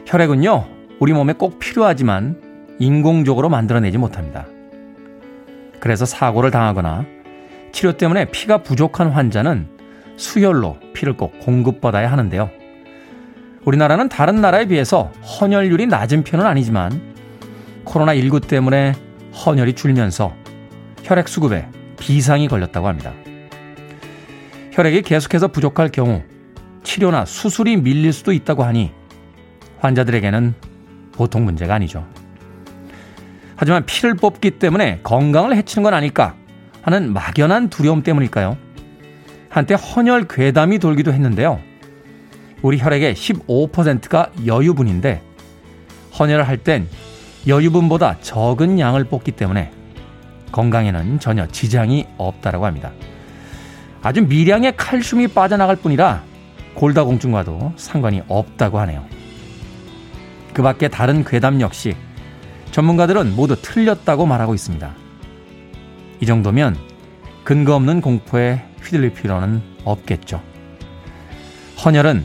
[0.06, 0.64] 혈액은요,
[1.00, 2.40] 우리 몸에 꼭 필요하지만
[2.78, 4.46] 인공적으로 만들어내지 못합니다.
[5.80, 7.04] 그래서 사고를 당하거나
[7.72, 9.66] 치료 때문에 피가 부족한 환자는
[10.16, 12.61] 수혈로 피를 꼭 공급받아야 하는데요.
[13.64, 17.14] 우리나라는 다른 나라에 비해서 헌혈률이 낮은 편은 아니지만
[17.84, 18.94] 코로나19 때문에
[19.44, 20.34] 헌혈이 줄면서
[21.02, 23.12] 혈액 수급에 비상이 걸렸다고 합니다.
[24.72, 26.22] 혈액이 계속해서 부족할 경우
[26.82, 28.92] 치료나 수술이 밀릴 수도 있다고 하니
[29.78, 30.54] 환자들에게는
[31.12, 32.06] 보통 문제가 아니죠.
[33.54, 36.34] 하지만 피를 뽑기 때문에 건강을 해치는 건 아닐까
[36.82, 38.56] 하는 막연한 두려움 때문일까요?
[39.48, 41.60] 한때 헌혈 괴담이 돌기도 했는데요.
[42.62, 45.20] 우리 혈액의 15%가 여유분인데
[46.18, 46.88] 헌혈을 할 땐
[47.46, 49.72] 여유분보다 적은 양을 뽑기 때문에
[50.52, 52.92] 건강에는 전혀 지장이 없다라고 합니다.
[54.02, 56.22] 아주 미량의 칼슘이 빠져나갈 뿐이라
[56.74, 59.04] 골다공증과도 상관이 없다고 하네요.
[60.54, 61.96] 그 밖에 다른 괴담 역시
[62.70, 64.94] 전문가들은 모두 틀렸다고 말하고 있습니다.
[66.20, 66.76] 이 정도면
[67.44, 70.40] 근거 없는 공포에 휘둘릴 필요는 없겠죠.
[71.84, 72.24] 헌혈은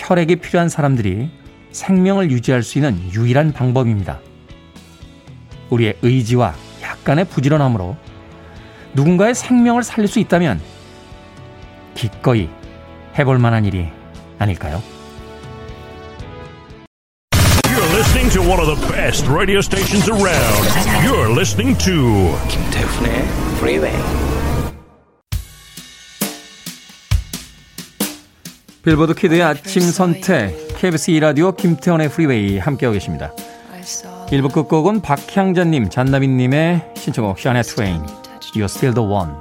[0.00, 1.30] 혈액이 필요한 사람들이
[1.72, 4.18] 생명을 유지할 수 있는 유일한 방법입니다.
[5.68, 7.96] 우리의 의지와 약간의 부지런함으로
[8.94, 10.60] 누군가의 생명을 살릴 수 있다면
[11.94, 12.48] 기꺼이
[13.18, 13.88] 해볼 만한 일이
[14.38, 14.82] 아닐까요?
[17.68, 20.66] You're listening to one of the best radio stations around.
[21.04, 24.29] You're listening to 김태훈의 Freeway.
[28.82, 33.30] 빌보드 키드의 아침 선택 KBS 2라디오 김태훈의 Freeway 함께하고 계십니다.
[34.28, 38.02] 1부 끝곡은 박향자님, 잔나빈님의 신청곡 샤네 트웨인
[38.54, 39.32] You're Still The One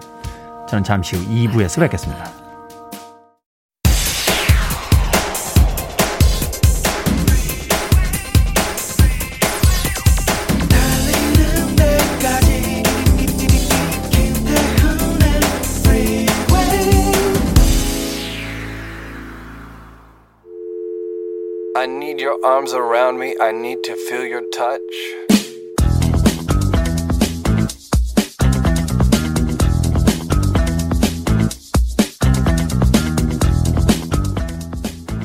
[0.67, 2.38] 저는 잠시 후 2부에서 뵙겠습니다.
[22.43, 23.36] Arms around me.
[23.41, 24.80] I need to feel your touch.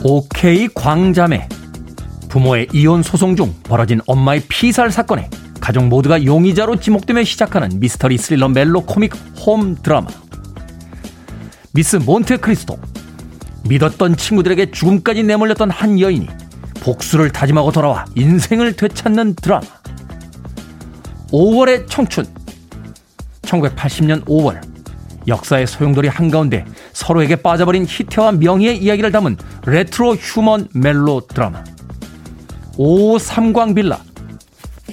[0.06, 1.48] 오케이 광자매
[2.28, 8.50] 부모의 이혼 소송 중 벌어진 엄마의 피살 사건에 가족 모두가 용의자로 지목되며 시작하는 미스터리 스릴러
[8.50, 9.14] 멜로 코믹
[9.46, 10.08] 홈 드라마
[11.72, 12.76] 미스 몬테크리스토
[13.66, 16.28] 믿었던 친구들에게 죽음까지 내몰렸던 한 여인이
[16.84, 19.62] 복수를 다짐하고 돌아와 인생을 되찾는 드라마.
[21.32, 22.26] 5월의 청춘.
[23.42, 24.60] 1980년 5월.
[25.26, 31.64] 역사의 소용돌이 한가운데 서로에게 빠져버린 희태와 명희의 이야기를 담은 레트로 휴먼 멜로 드라마.
[32.76, 33.98] 오 삼광빌라.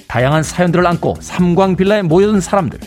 [0.08, 2.80] 다양한 사연들을 안고 삼광빌라에 모여든 사람들.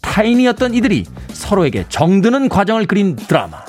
[0.00, 3.67] 타인이었던 이들이 서로에게 정드는 과정을 그린 드라마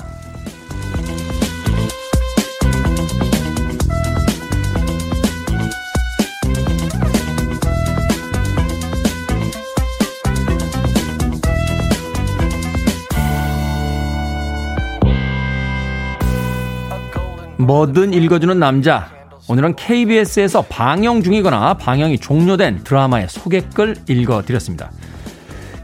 [17.70, 19.12] 뭐든 읽어주는 남자.
[19.46, 24.90] 오늘은 KBS에서 방영 중이거나 방영이 종료된 드라마의 소개글 읽어드렸습니다.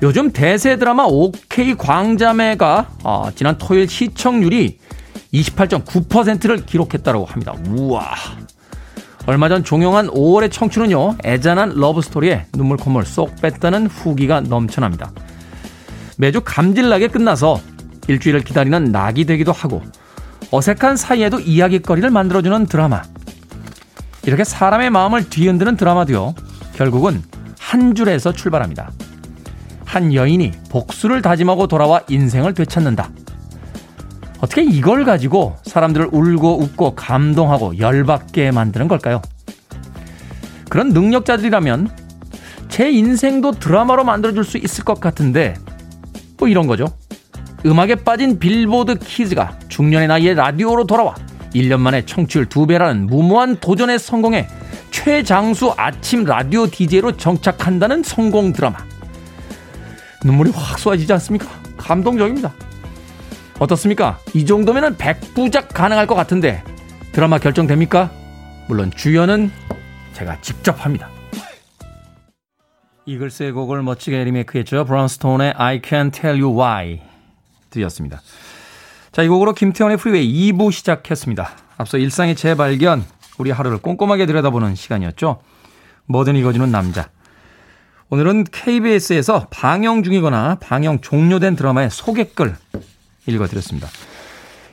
[0.03, 4.81] 요즘 대세 드라마 OK 광자매가 어, 지난 토요일 시청률이
[5.33, 7.55] 28.9%를 기록했다고 합니다.
[7.68, 8.16] 우와.
[9.27, 15.12] 얼마 전 종영한 5월의 청춘은요, 애잔한 러브스토리에 눈물 콧물 쏙 뺐다는 후기가 넘쳐납니다.
[16.18, 17.61] 매주 감질나게 끝나서
[18.09, 19.83] 일주일을 기다리는 낙이 되기도 하고,
[20.50, 23.02] 어색한 사이에도 이야기거리를 만들어주는 드라마.
[24.24, 26.35] 이렇게 사람의 마음을 뒤흔드는 드라마도요,
[26.74, 27.22] 결국은
[27.59, 28.90] 한 줄에서 출발합니다.
[29.85, 33.11] 한 여인이 복수를 다짐하고 돌아와 인생을 되찾는다.
[34.40, 39.22] 어떻게 이걸 가지고 사람들을 울고 웃고 감동하고 열받게 만드는 걸까요?
[40.68, 41.90] 그런 능력자들이라면
[42.68, 45.54] 제 인생도 드라마로 만들어줄 수 있을 것 같은데,
[46.37, 46.87] 뭐 이런 거죠.
[47.66, 51.16] 음악에 빠진 빌보드 키즈가 중년의 나이에 라디오로 돌아와
[51.52, 54.46] 1년 만에 청취율 2배라는 무모한 도전에 성공해
[54.92, 58.79] 최장수 아침 라디오 DJ로 정착한다는 성공 드라마.
[60.24, 61.48] 눈물이 확 쏟아지지 않습니까?
[61.76, 62.52] 감동적입니다.
[63.59, 64.20] 어떻습니까?
[64.33, 66.62] 이 정도면 백부작 가능할 것 같은데
[67.12, 68.11] 드라마 결정됩니까?
[68.68, 69.50] 물론 주연은
[70.12, 71.09] 제가 직접 합니다.
[73.07, 74.85] 이글스의 곡을 멋지게 리메이크했죠.
[74.85, 77.00] 브라운스톤의 I Can't Tell You Why
[77.70, 78.20] 들으셨습니다.
[79.12, 81.50] 자, 이 곡으로 김태훈의 Freeway 2부 시작했습니다.
[81.79, 83.05] 앞서 일상의 재발견,
[83.38, 85.40] 우리 하루를 꼼꼼하게 들여다보는 시간이었죠.
[86.07, 87.09] 뭐든 읽어주는 남자.
[88.09, 92.57] 오늘은 KBS에서 방영 중이거나 방영 종료된 드라마의 소개글
[93.26, 93.88] 읽어드렸습니다.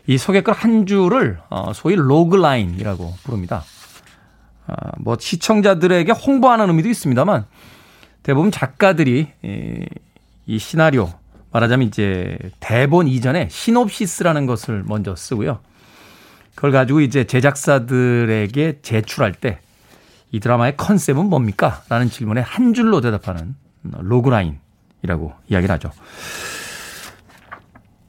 [0.06, 3.64] 이 소개글 한 줄을 어, 소위 로그라인이라고 부릅니다.
[4.68, 7.46] 아, 뭐 시청자들에게 홍보하는 의미도 있습니다만
[8.22, 9.28] 대부분 작가들이
[10.46, 11.12] 이 시나리오
[11.54, 15.60] 말하자면 이제 대본 이전에 시놉시스라는 것을 먼저 쓰고요.
[16.56, 19.60] 그걸 가지고 이제 제작사들에게 제출할 때
[20.34, 21.84] 이 드라마의 컨셉은 뭡니까?
[21.90, 25.92] 라는 질문에 한 줄로 대답하는 로그라인이라고 이야기를 하죠.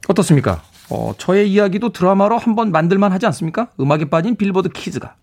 [0.07, 0.63] 어떻습니까?
[0.89, 3.69] 어, 저의 이야기도 드라마로 한번 만들만 하지 않습니까?
[3.79, 5.15] 음악에 빠진 빌보드 키즈가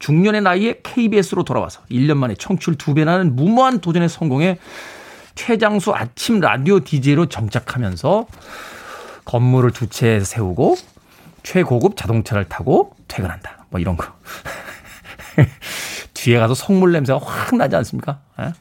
[0.00, 4.58] 중년의 나이에 KBS로 돌아와서 1년 만에 청출 2배나는 무모한 도전에 성공해
[5.34, 8.26] 최장수 아침 라디오 DJ로 정착하면서
[9.24, 10.76] 건물을 두 채 세우고
[11.42, 13.66] 최고급 자동차를 타고 퇴근한다.
[13.70, 14.06] 뭐 이런 거.
[16.14, 18.20] 뒤에 가서 성물 냄새가 확 나지 않습니까?
[18.40, 18.52] 에?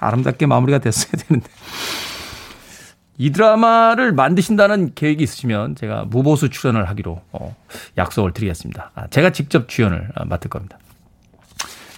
[0.00, 1.48] 아름답게 마무리가 됐어야 되는데.
[3.18, 7.56] 이 드라마를 만드신다는 계획이 있으시면 제가 무보수 출연을 하기로 어,
[7.96, 8.90] 약속을 드리겠습니다.
[8.94, 10.78] 아, 제가 직접 주연을 아, 맡을 겁니다.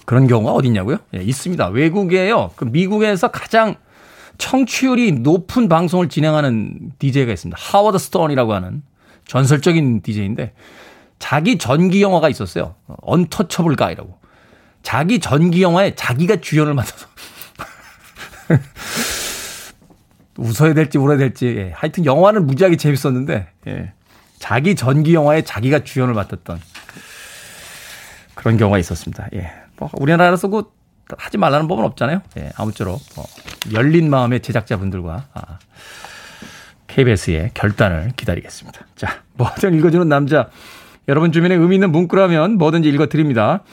[0.05, 0.97] 그런 경우가 어딨냐고요?
[1.15, 1.67] 예, 있습니다.
[1.69, 2.51] 외국에요.
[2.55, 3.75] 그 미국에서 가장
[4.39, 7.57] 청취율이 높은 방송을 진행하는 DJ가 있습니다.
[7.61, 8.81] 하워드 스톤이라고 하는
[9.27, 10.53] 전설적인 DJ인데
[11.19, 12.75] 자기 전기 영화가 있었어요.
[12.87, 14.17] 언터처블 가이라고.
[14.81, 17.07] 자기 전기 영화에 자기가 주연을 맡아서
[20.37, 21.71] 웃어야 될지 울어야 될지 예.
[21.75, 23.93] 하여튼 영화는 무지하게 재밌었는데 예.
[24.39, 26.61] 자기 전기 영화에 자기가 주연을 맡았던
[28.35, 29.27] 그런 경우가 있었습니다.
[29.33, 29.51] 예.
[29.75, 30.71] 뭐 우리나라에서 그
[31.17, 32.21] 하지 말라는 법은 없잖아요.
[32.37, 32.49] 예.
[32.55, 33.25] 아무쪼록 뭐
[33.73, 35.59] 열린 마음의 제작자분들과 아,
[36.87, 38.81] KBS의 결단을 기다리겠습니다.
[38.95, 40.49] 자, 뭐든 읽어주는 남자.
[41.07, 43.63] 여러분 주변에 의미 있는 문구라면 뭐든지 읽어드립니다.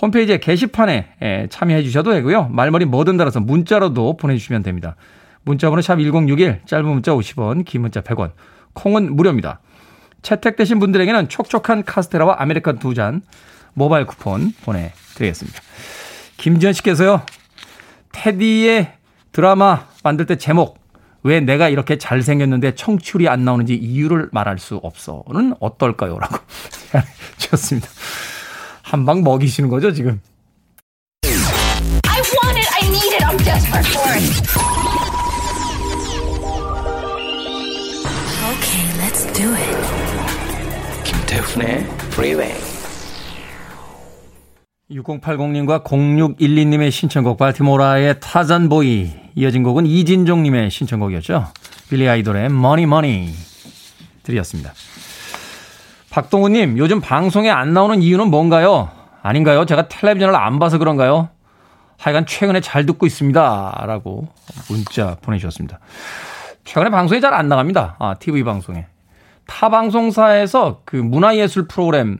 [0.00, 2.48] 홈페이지에 게시판에 예, 참여해 주셔도 되고요.
[2.48, 4.96] 말머리 뭐든 달아서 문자로도 보내주시면 됩니다.
[5.42, 8.32] 문자번호 샵 1061, 짧은 문자 50원, 긴 문자 100원,
[8.74, 9.60] 콩은 무료입니다.
[10.22, 13.22] 채택되신 분들에게는 촉촉한 카스테라와 아메리카노 두 잔
[13.74, 15.60] 모바일 쿠폰 보내드리겠습니다.
[16.38, 17.22] 김지현 씨께서요,
[18.12, 18.92] 테디의
[19.32, 20.78] 드라마 만들 때 제목,
[21.22, 26.18] 왜 내가 이렇게 잘생겼는데 청취율이 안 나오는지 이유를 말할 수 없어는 어떨까요?
[26.18, 26.38] 라고
[27.36, 27.88] 주셨습니다.
[28.82, 30.20] 한 방 먹이시는 거죠, 지금?
[31.24, 34.48] I want it, I need it, I'm desperate for it.
[38.48, 41.04] Okay, let's do it.
[41.04, 42.54] 김태훈의 Freeway.
[44.90, 51.46] 6080님과 0612님의 신청곡 발티모라의 Tarzan Boy 이어진 곡은 이진종님의 신청곡이었죠.
[51.90, 53.34] 빌리 아이돌의 Mony Mony
[54.22, 54.72] 들으셨습니다.
[56.10, 58.88] 박동우님 요즘 방송에 안 나오는 이유는 뭔가요?
[59.22, 59.66] 아닌가요?
[59.66, 61.28] 제가 텔레비전을 안 봐서 그런가요?
[61.98, 63.84] 하여간 최근에 잘 듣고 있습니다.
[63.86, 64.28] 라고
[64.70, 65.80] 문자 보내주셨습니다.
[66.64, 67.96] 최근에 방송에 잘 안 나갑니다.
[67.98, 68.86] 아, TV 방송에.
[69.46, 72.18] 타 방송사에서 그 문화예술 프로그램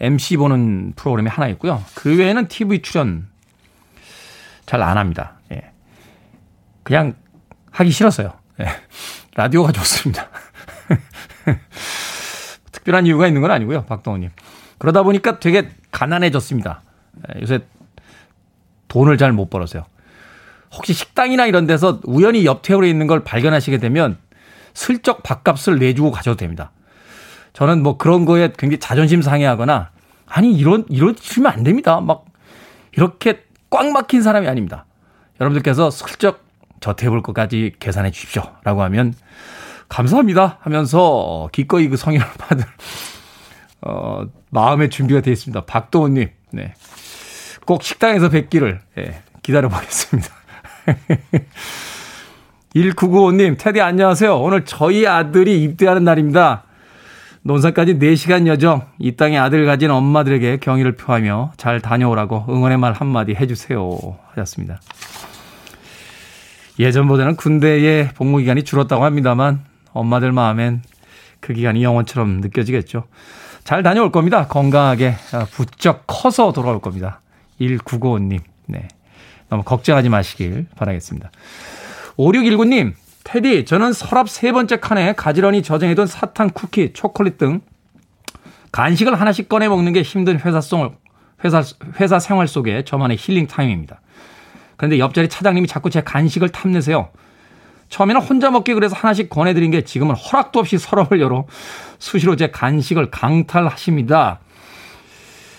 [0.00, 1.82] MC 보는 프로그램이 하나 있고요.
[1.94, 3.28] 그 외에는 TV 출연
[4.66, 5.34] 잘 안 합니다.
[5.52, 5.72] 예.
[6.82, 7.14] 그냥
[7.70, 8.32] 하기 싫었어요.
[8.60, 8.66] 예.
[9.34, 10.28] 라디오가 좋습니다.
[12.72, 13.84] 특별한 이유가 있는 건 아니고요.
[13.84, 14.30] 박동호님.
[14.78, 16.82] 그러다 보니까 되게 가난해졌습니다.
[17.36, 17.40] 예.
[17.42, 17.60] 요새
[18.88, 19.84] 돈을 잘 못 벌어서요.
[20.72, 24.18] 혹시 식당이나 이런 데서 우연히 옆 테이블에 있는 걸 발견하시게 되면
[24.72, 26.70] 슬쩍 밥값을 내주고 가셔도 됩니다.
[27.52, 29.90] 저는 뭐 그런 거에 굉장히 자존심 상해하거나
[30.26, 32.00] 아니 이런 이러시면 안 됩니다.
[32.00, 32.24] 막
[32.92, 34.86] 이렇게 꽉 막힌 사람이 아닙니다.
[35.40, 36.44] 여러분들께서 슬쩍
[36.80, 39.14] 저 테이블 거까지 계산해 주십시오라고 하면
[39.88, 42.64] 감사합니다 하면서 기꺼이 그 성의를 받을
[43.82, 45.64] 어 마음의 준비가 되어 있습니다.
[45.64, 46.74] 박도훈님, 네.
[47.66, 50.28] 꼭 식당에서 뵙기를 예, 기다려 보겠습니다.
[52.74, 54.36] 1995님, 테디 안녕하세요.
[54.38, 56.64] 오늘 저희 아들이 입대하는 날입니다.
[57.42, 63.34] 논산까지 4시간 여정, 이 땅에 아들 가진 엄마들에게 경의를 표하며 잘 다녀오라고 응원의 말 한마디
[63.34, 64.18] 해주세요.
[64.30, 64.80] 하셨습니다.
[66.78, 69.60] 예전보다는 군대의 복무 기간이 줄었다고 합니다만,
[69.92, 70.82] 엄마들 마음엔
[71.40, 73.04] 그 기간이 영원처럼 느껴지겠죠.
[73.64, 74.46] 잘 다녀올 겁니다.
[74.46, 77.20] 건강하게, 아, 부쩍 커서 돌아올 겁니다.
[77.60, 78.88] 1995님, 네.
[79.48, 81.30] 너무 걱정하지 마시길 바라겠습니다.
[82.16, 87.60] 5619님, 테디, 저는 서랍 세 번째 칸에 가지런히 저장해둔 사탕, 쿠키, 초콜릿 등
[88.72, 91.00] 간식을 하나씩 꺼내 먹는 게 힘든 회사 속,
[91.44, 91.62] 회사,
[92.00, 94.00] 회사 생활 속에 저만의 힐링 타임입니다.
[94.76, 97.10] 그런데 옆자리 차장님이 자꾸 제 간식을 탐내세요.
[97.90, 101.46] 처음에는 혼자 먹기 그래서 하나씩 권해드린 게 지금은 허락도 없이 서랍을 열어
[101.98, 104.40] 수시로 제 간식을 강탈하십니다.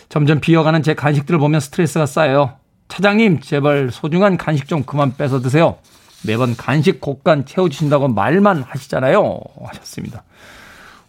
[0.09, 2.53] 점점 비어가는 제 간식들을 보면 스트레스가 쌓여요.
[2.87, 5.77] 차장님, 제발 소중한 간식 좀 그만 뺏어 드세요.
[6.23, 9.39] 매번 간식 곡간 채워주신다고 말만 하시잖아요.
[9.65, 10.23] 하셨습니다.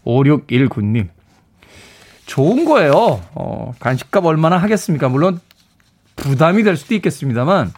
[0.07, 1.09] 5619님.
[2.27, 3.23] 좋은 거예요.
[3.35, 5.09] 어, 간식값 얼마나 하겠습니까?
[5.09, 5.41] 물론
[6.17, 7.73] 부담이 될 수도 있겠습니다만,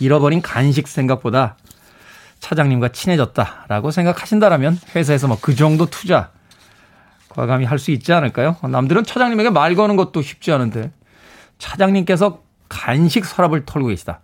[0.00, 1.56] 잃어버린 간식 생각보다
[2.40, 6.30] 차장님과 친해졌다라고 생각하신다라면 회사에서 뭐 그 정도 투자
[7.28, 8.56] 과감히 할 수 있지 않을까요?
[8.62, 10.90] 남들은 차장님에게 말 거는 것도 쉽지 않은데
[11.58, 14.20] 차장님께서 간식 서랍을 털고 계시다.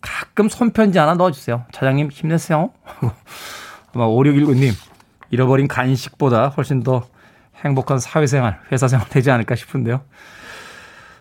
[0.00, 1.64] 가끔 손편지 하나 넣어주세요.
[1.72, 2.70] 차장님 힘내세요.
[3.94, 4.72] 아마 5619님
[5.30, 7.06] 잃어버린 간식보다 훨씬 더
[7.64, 10.02] 행복한 사회생활, 회사생활 되지 않을까 싶은데요.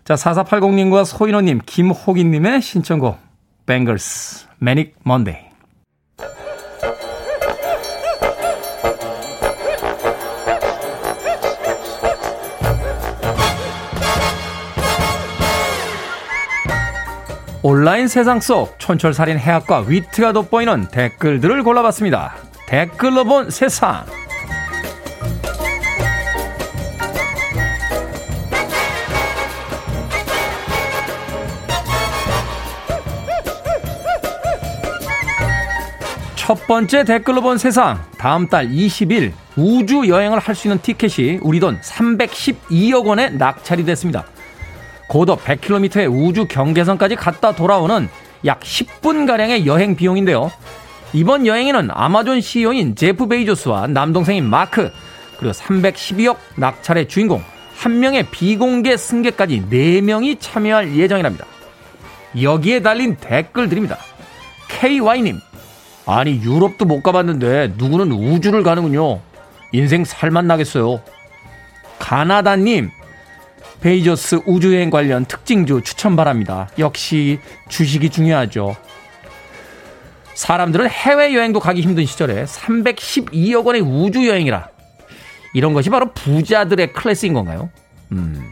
[0.04, 3.20] 자, 4480님과 소인호님, 김호기님의 신청곡,
[3.66, 4.48] 뱅글스,
[17.64, 22.36] 온라인 세상 속 촌철살인 해학과 위트가 돋보이는 댓글들을 골라봤습니다.
[22.68, 24.06] 댓글로 본 세상.
[36.36, 38.02] 첫 번째 댓글로 본 세상.
[38.18, 44.24] 다음 달 20일 우주 여행을 할 수 있는 티켓이 우리 돈 312억 원에 낙찰이 됐습니다.
[45.08, 48.10] 고도 100km의 우주 경계선까지 갔다 돌아오는
[48.46, 50.52] 약 10분가량의 여행 비용인데요.
[51.14, 54.92] 이번 여행에는 아마존 CEO인 제프 베이조스와 남동생인 마크,
[55.38, 57.42] 그리고 312억 낙찰의 주인공,
[57.76, 61.46] 한 명의 비공개 승객까지 4명이 참여할 예정이랍니다.
[62.42, 63.98] 여기에 달린 댓글들입니다.
[64.68, 65.40] KY님,
[66.06, 69.22] 아니, 유럽도 못 가봤는데 누구는 우주를 가는군요.
[69.72, 71.02] 인생 살맛 나겠어요.
[72.00, 72.90] 가나다님,
[73.82, 76.70] 베이조스 우주여행 관련 특징주 추천 바랍니다.
[76.80, 78.76] 역시 주식이 중요하죠.
[80.34, 84.70] 사람들은 해외여행도 가기 힘든 시절에 312억 원의 우주여행이라.
[85.54, 87.70] 이런 것이 바로 부자들의 클래스인 건가요?
[88.12, 88.52] 음.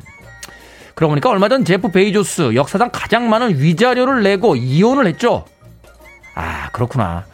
[0.95, 5.45] 그러고 보니까 얼마 전 제프 베이조스 역사상 가장 많은 위자료를 내고 이혼을 했죠.
[6.35, 7.25] 아, 그렇구나.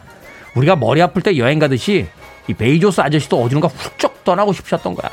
[0.56, 2.06] 우리가 머리 아플 때 여행 가듯이
[2.48, 5.10] 이 베이조스 아저씨도 어디론가 훌쩍 떠나고 싶으셨던 거야.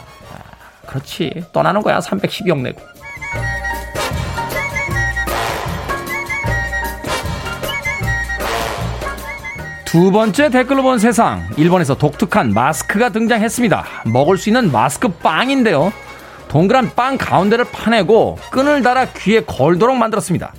[0.90, 1.46] 그렇지.
[1.54, 2.00] 떠나는 거야.
[2.00, 2.82] 312억 내고.
[9.86, 11.48] 두 번째 댓글로 본 세상.
[11.58, 13.86] 일본에서 독특한 마스크가 등장했습니다.
[14.06, 15.94] 먹을 수 있는 마스크 빵인데요.
[16.48, 20.54] 동그란 빵 가운데를 파내고 끈을 달아 귀에 걸도록 만들었습니다.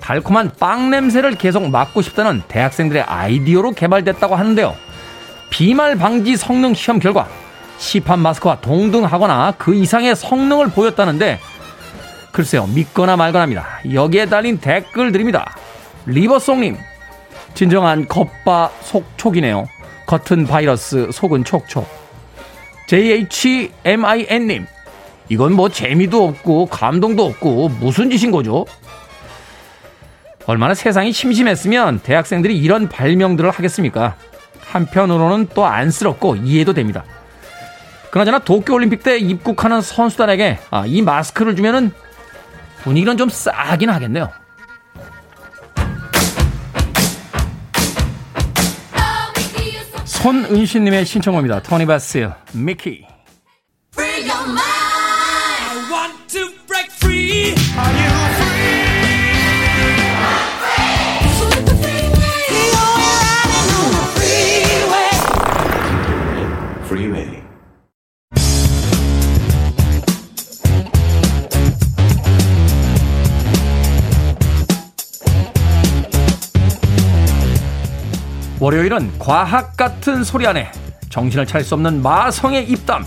[0.00, 4.74] 달콤한 빵 냄새를 계속 맡고 싶다는 대학생들의 아이디어로 개발됐다고 하는데요.
[5.50, 7.28] 비말 방지 성능 시험 결과
[7.78, 11.38] 시판 마스크와 동등하거나 그 이상의 성능을 보였다는데
[12.32, 13.80] 글쎄요 믿거나 말거나입니다.
[13.92, 15.54] 여기에 달린 댓글들입니다.
[16.06, 16.76] 리버송님
[17.54, 19.66] 진정한 겉바 속촉이네요.
[20.06, 21.88] 겉은 바이러스 속은 촉촉
[22.88, 24.66] JHMIN님
[25.28, 28.64] 이건 뭐 재미도 없고 감동도 없고 무슨 짓인 거죠?
[30.46, 34.14] 얼마나 세상이 심심했으면 대학생들이 이런 발명들을 하겠습니까?
[34.60, 37.04] 한편으로는 또 안쓰럽고 이해도 됩니다.
[38.16, 41.92] 그나저나 도쿄올림픽 때 입국하는 선수단에게 아, 이 마스크를 주면은
[42.78, 44.32] 분위기는 좀 싸긴 하겠네요.
[50.06, 51.60] 손은신님의 신청곡입니다.
[51.60, 53.06] 토니 바스, 미키.
[78.66, 80.72] 월요일은 과학 같은 소리 안에
[81.08, 83.06] 정신을 차릴 수 없는 마성의 입담.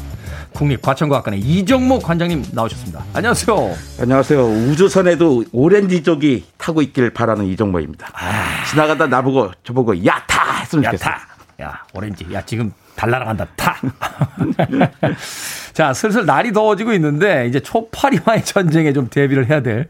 [0.54, 3.04] 국립과천과학관의 이정모 관장님 나오셨습니다.
[3.14, 3.76] 안녕하세요.
[4.00, 4.42] 안녕하세요.
[4.42, 8.08] 우주선에도 오렌지족이 타고 있길 바라는 이정모입니다.
[8.14, 8.64] 아...
[8.70, 11.10] 지나가다 나보고 저보고 야타 했으면 좋겠어요.
[11.10, 11.28] 야타.
[11.64, 12.26] 야 오렌지.
[12.32, 13.76] 야 지금 달나라간다 타.
[15.74, 19.90] 자 슬슬 날이 더워지고 있는데 이제 초파리와의 전쟁에 좀 대비를 해야 될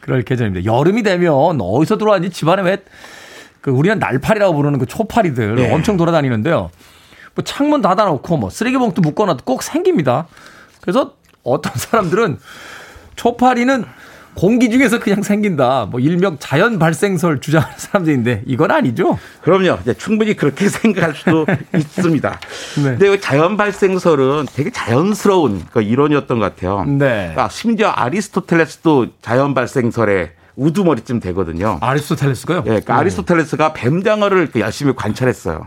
[0.00, 0.64] 그럴 계절입니다.
[0.64, 2.78] 여름이 되면 어디서 들어왔는지 집안에 왜
[3.60, 5.72] 그 우리는 날파리라고 부르는 그 초파리들 네.
[5.72, 6.70] 엄청 돌아다니는데요.
[7.34, 10.26] 뭐 창문 닫아놓고 뭐 쓰레기 봉투 묶어놔도 꼭 생깁니다.
[10.80, 12.38] 그래서 어떤 사람들은
[13.16, 13.84] 초파리는
[14.34, 15.88] 공기 중에서 그냥 생긴다.
[15.90, 19.18] 뭐 일명 자연 발생설 주장하는 사람들인데 이건 아니죠?
[19.42, 19.78] 그럼요.
[19.98, 21.44] 충분히 그렇게 생각할 수도
[21.76, 22.40] 있습니다.
[22.76, 22.82] 네.
[22.82, 26.84] 근데 이 자연 발생설은 되게 자연스러운 그 이론이었던 것 같아요.
[26.84, 26.96] 네.
[27.32, 31.78] 그러니까 심지어 아리스토텔레스도 자연 발생설에 우두머리쯤 되거든요.
[31.80, 32.58] 아리스토텔레스가요?
[32.60, 35.66] 예, 그러니까 아리스토텔레스가 뱀장어를 그 열심히 관찰했어요.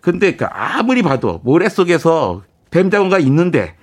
[0.00, 3.74] 근데 그 아무리 봐도 모래 속에서 뱀장어가 있는데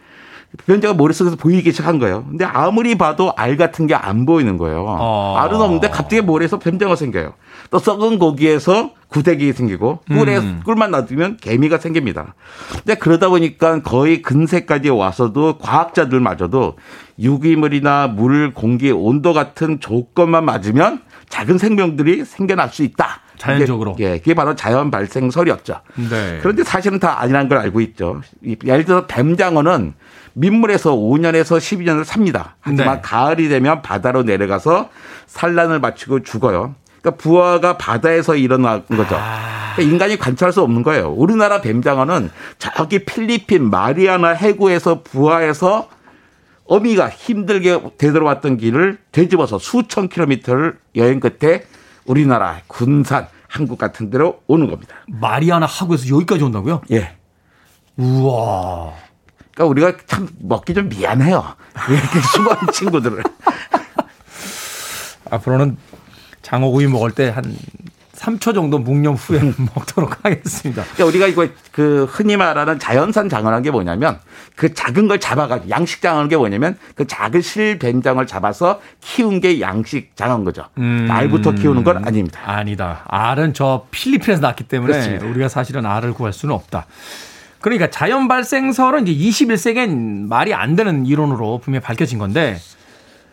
[0.65, 2.25] 뱀장어 모래 속에서 보이기 시작한 거예요.
[2.25, 4.83] 근데 아무리 봐도 알 같은 게 안 보이는 거예요.
[4.87, 5.35] 어.
[5.37, 7.33] 알은 없는데 갑자기 모래에서 뱀장어 생겨요.
[7.69, 10.61] 또 썩은 고기에서 구데기 생기고 꿀에 음.
[10.65, 12.35] 꿀만 놔두면 개미가 생깁니다.
[12.71, 16.77] 근데 그러다 보니까 거의 근세까지 와서도 과학자들마저도
[17.19, 23.21] 유기물이나 물, 공기, 온도 같은 조건만 맞으면 작은 생명들이 생겨날 수 있다.
[23.37, 23.93] 자연적으로.
[23.93, 25.79] 그게, 예, 그게 바로 자연 발생설이었죠.
[26.09, 26.39] 네.
[26.41, 28.21] 그런데 사실은 다 아니라는 걸 알고 있죠.
[28.43, 29.93] 이- 예를 들어서 뱀장어는
[30.33, 32.57] 민물에서 5년에서 12년을 삽니다.
[32.59, 33.01] 하지만 네.
[33.01, 34.89] 가을이 되면 바다로 내려가서
[35.27, 36.75] 산란을 마치고 죽어요.
[37.01, 39.15] 그러니까 부화가 바다에서 일어난 거죠.
[39.17, 39.73] 아.
[39.75, 41.11] 그러니까 인간이 관찰할 수 없는 거예요.
[41.11, 45.89] 우리나라 뱀장어는 저기 필리핀 마리아나 해구에서 부화해서
[46.65, 51.63] 어미가 힘들게 되돌아왔던 길을 되집어서 수천 킬로미터를 여행 끝에
[52.05, 54.95] 우리나라 군산 한국 같은 데로 오는 겁니다.
[55.07, 56.81] 마리아나 하구에서 여기까지 온다고요?
[56.91, 57.15] 예.
[57.97, 58.93] 우와.
[59.53, 61.43] 그러니까 우리가 참 먹기 좀 미안해요.
[61.89, 63.23] 이렇게 수많은 친구들을.
[65.31, 65.77] 앞으로는
[66.41, 67.43] 장어구이 먹을 때 한
[68.19, 69.39] 3초 정도 묵념 후에
[69.73, 70.83] 먹도록 하겠습니다.
[70.83, 74.19] 그러니까 우리가 이거 그 흔히 말하는 자연산 장어라는 게 뭐냐면
[74.55, 80.17] 그 작은 걸 잡아가지고 양식 장어는 게 뭐냐면 그 작은 실뱀장어를 잡아서 키운 게 양식
[80.17, 80.65] 장어인 거죠.
[80.79, 81.07] 음.
[81.09, 82.41] 알부터 키우는 건 아닙니다.
[82.43, 83.03] 아니다.
[83.07, 85.25] 알은 저 필리핀에서 났기 때문에 그렇습니다.
[85.25, 86.87] 우리가 사실은 알을 구할 수는 없다.
[87.61, 92.57] 그러니까 자연 발생설은 이제 21세기엔 말이 안 되는 이론으로 분명히 밝혀진 건데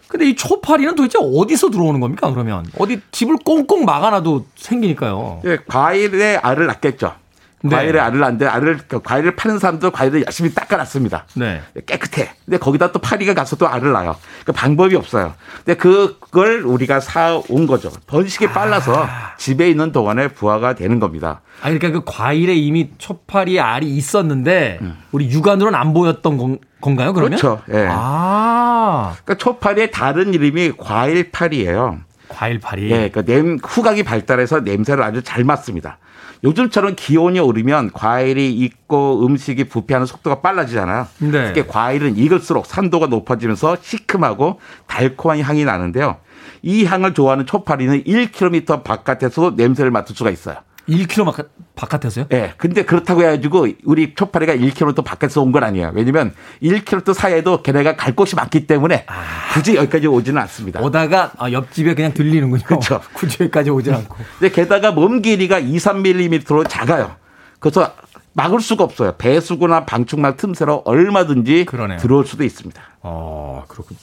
[0.09, 5.43] 근데 이 초파리는 도대체 어디서 들어오는 겁니까 그러면 어디 집을 꽁꽁 막아놔도 생기니까요.
[5.45, 7.15] 예, 과일에 알을 낳겠죠.
[7.63, 7.75] 네.
[7.75, 11.25] 과일에 알을 낳는데 알을 그 과일을 파는 사람도 과일을 열심히 닦아놨습니다.
[11.35, 11.63] 네.
[11.87, 12.31] 깨끗해.
[12.45, 14.17] 근데 거기다 또 파리가 가서 또 알을 낳아요.
[14.45, 15.35] 그 방법이 없어요.
[15.65, 17.91] 근데 그걸 우리가 사온 거죠.
[18.07, 19.07] 번식이 빨라서
[19.39, 21.41] 집에 있는 동안에 부화가 되는 겁니다.
[21.63, 24.81] 아 그러니까 그 과일에 이미 초파리의 알이 있었는데
[25.13, 27.39] 우리 육안으로는 안 보였던 건, 건가요 그러면?
[27.39, 27.41] 음.
[27.41, 27.63] 그렇죠.
[27.73, 27.87] 예.
[27.91, 32.01] 아 그러니까 초파리의 다른 이름이 과일파리예요.
[32.37, 32.85] 과일파리.
[32.91, 35.99] 예, 그러니까 냄, 후각이 발달해서 냄새를 아주 잘 맡습니다.
[36.45, 41.07] 요즘처럼 기온이 오르면 과일이 익고 음식이 부패하는 속도가 빨라지잖아요.
[41.19, 41.53] 네.
[41.55, 46.19] 특히 과일은 익을수록 산도가 높아지면서 시큼하고 달콤한 향이 나는데요.
[46.63, 50.57] 이 향을 좋아하는 초파리는 1km 바깥에서 냄새를 맡을 수가 있어요.
[50.89, 52.27] 1km 바깥, 바깥에서요?
[52.33, 52.55] 예.
[52.57, 55.91] 근데 그렇다고 해가지고 우리 초파리가 1km 바깥에서 온 건 아니에요.
[55.95, 56.33] 왜냐면
[56.63, 59.07] 1km 사이에도 걔네가 갈 곳이 많기 때문에
[59.55, 60.81] 굳이 여기까지 오지는 않습니다.
[60.81, 62.63] 오다가 아, 옆집에 그냥 들리는군요.
[62.65, 63.01] 그렇죠.
[63.15, 64.17] 굳이 여기까지 오지 않고.
[64.39, 67.17] 근데 게다가 몸 길이가 2, 3mm로 작아요.
[67.59, 67.93] 그래서
[68.35, 69.15] 막을 수가 없어요.
[69.17, 71.99] 배수구나 방충망 틈새로 얼마든지 그러네요.
[71.99, 72.81] 들어올 수도 있습니다.
[73.01, 73.99] 어, 그렇군요.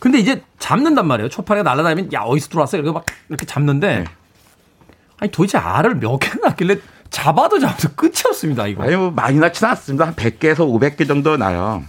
[0.00, 1.28] 근데 이제 잡는단 말이에요.
[1.30, 2.76] 초파리가 날아다니면 야 어디서 들어왔어?
[2.76, 4.04] 이렇게 막 이렇게 잡는데
[5.20, 6.78] 아니 도대체 알을 몇 개나 낳길래
[7.10, 8.66] 잡아도 잡아도 끝이 없습니다.
[8.66, 8.82] 이거.
[8.82, 10.06] 아니, 뭐 많이 낳지는 않습니다.
[10.06, 11.82] 한 100개에서 500개 정도 나요.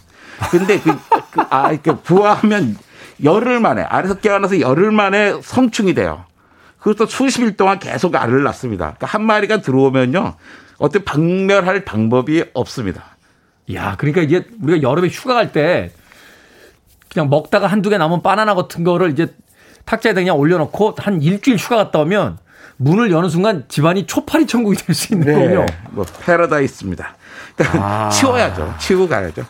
[0.50, 0.92] 근데 그,
[1.32, 2.76] 그 아, 이렇게 부화하면
[3.24, 6.26] 열흘 만에, 알에서 깨어나서 열흘 만에 성충이 돼요.
[6.80, 8.86] 그것도 수십 일 동안 계속 알을 낳습니다.
[8.98, 10.36] 그러니까 한 마리가 들어오면요.
[10.80, 13.04] 어떻게 박멸할 방법이 없습니다.
[13.76, 15.92] 야, 그러니까 이게 우리가 여름에 휴가 갈 때
[17.14, 19.28] 그냥 먹다가 한두 개 남은 바나나 같은 거를 이제
[19.86, 22.38] 탁자에다 그냥 올려놓고 한 일주일 휴가 갔다 오면
[22.82, 25.66] 문을 여는 순간 집안이 초파리 천국이 될 수 있는 거군요.
[25.92, 27.16] 뭐 패러다이스입니다.
[27.56, 28.10] 그러니까 아.
[28.10, 28.74] 치워야죠.
[28.80, 29.46] 치우고 가야죠.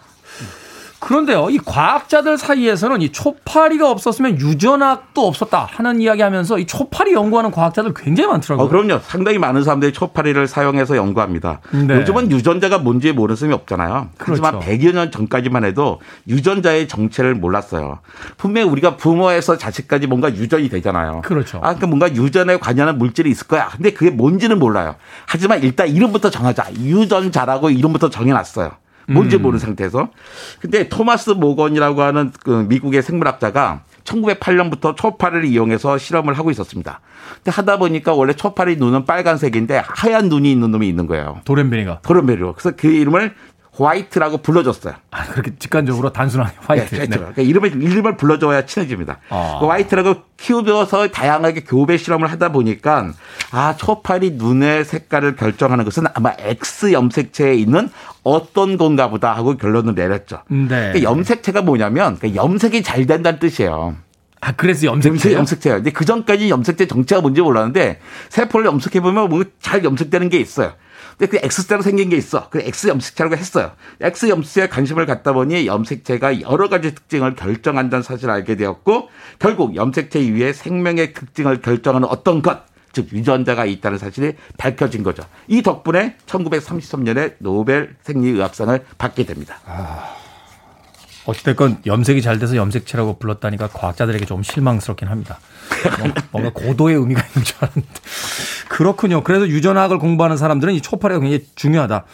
[1.01, 7.49] 그런데요, 이 과학자들 사이에서는 이 초파리가 없었으면 유전학도 없었다 하는 이야기 하면서 이 초파리 연구하는
[7.49, 8.67] 과학자들 굉장히 많더라고요.
[8.67, 8.99] 어, 그럼요.
[9.03, 11.59] 상당히 많은 사람들이 초파리를 사용해서 연구합니다.
[11.71, 11.95] 네.
[11.95, 14.09] 요즘은 유전자가 뭔지 모르는 사람이 없잖아요.
[14.19, 14.71] 하지만 그렇죠.
[14.71, 17.99] 100여 년 전까지만 해도 유전자의 정체를 몰랐어요.
[18.37, 21.21] 분명히 우리가 부모에서 자식까지 뭔가 유전이 되잖아요.
[21.25, 21.57] 그렇죠.
[21.57, 23.69] 아, 그러니까 뭔가 유전에 관여하는 물질이 있을 거야.
[23.75, 24.95] 근데 그게 뭔지는 몰라요.
[25.25, 26.73] 하지만 일단 이름부터 정하자.
[26.75, 28.71] 유전자라고 이름부터 정해놨어요.
[29.07, 29.41] 뭔지 음.
[29.41, 30.09] 모르는 상태에서.
[30.59, 37.01] 근데 토마스 모건이라고 하는 그 미국의 생물학자가 1908년부터 초파리를 이용해서 실험을 하고 있었습니다.
[37.35, 41.41] 근데 하다 보니까 원래 초파리 눈은 빨간색인데 하얀 눈이 있는 놈이 있는 거예요.
[41.45, 41.99] 도렌베리가.
[42.01, 42.53] 도련베리로.
[42.53, 43.35] 그래서 그 이름을
[43.73, 44.93] 화이트라고 불러줬어요.
[45.11, 46.95] 아, 그렇게 직관적으로 단순하게 화이트.
[46.95, 47.19] 네, 그렇죠.
[47.19, 49.19] 그러니까 이름을 이름을 불러줘야 친해집니다.
[49.29, 49.57] 아.
[49.61, 53.11] 그 화이트라고 키우면서 다양하게 교배 실험을 하다 보니까
[53.51, 57.89] 아 초파리 눈의 색깔을 결정하는 것은 아마 X 염색체에 있는
[58.23, 60.41] 어떤 건가 보다 하고 결론을 내렸죠.
[60.49, 60.67] 네.
[60.67, 63.95] 그러니까 염색체가 뭐냐면 그러니까 염색이 잘 된다는 뜻이에요.
[64.43, 65.33] 아, 그래서 염색체.
[65.33, 65.77] 염색체예요.
[65.77, 67.99] 근데 그 전까지 염색체 정체가 뭔지 몰랐는데
[68.29, 70.73] 세포를 염색해 보면 뭐 잘 염색되는 게 있어요.
[71.21, 72.49] 근데 그 X자로 생긴 게 있어.
[72.49, 73.73] 그 X 염색체라고 했어요.
[74.01, 80.19] X 염색체에 관심을 갖다 보니 염색체가 여러 가지 특징을 결정한다는 사실을 알게 되었고 결국 염색체
[80.19, 85.21] 이후에 생명의 특징을 결정하는 어떤 것, 즉 유전자가 있다는 사실이 밝혀진 거죠.
[85.47, 89.59] 이 덕분에 1933년에 노벨 생리의학상을 받게 됩니다.
[91.25, 95.37] 어찌됐건 염색이 잘 돼서 염색체라고 불렀다니까 과학자들에게 좀 실망스럽긴 합니다.
[96.31, 97.89] 뭔가 고도의 의미가 있는 줄 알았는데.
[98.71, 99.21] 그렇군요.
[99.21, 102.05] 그래서 유전학을 공부하는 사람들은 이 초파리가 굉장히 중요하다.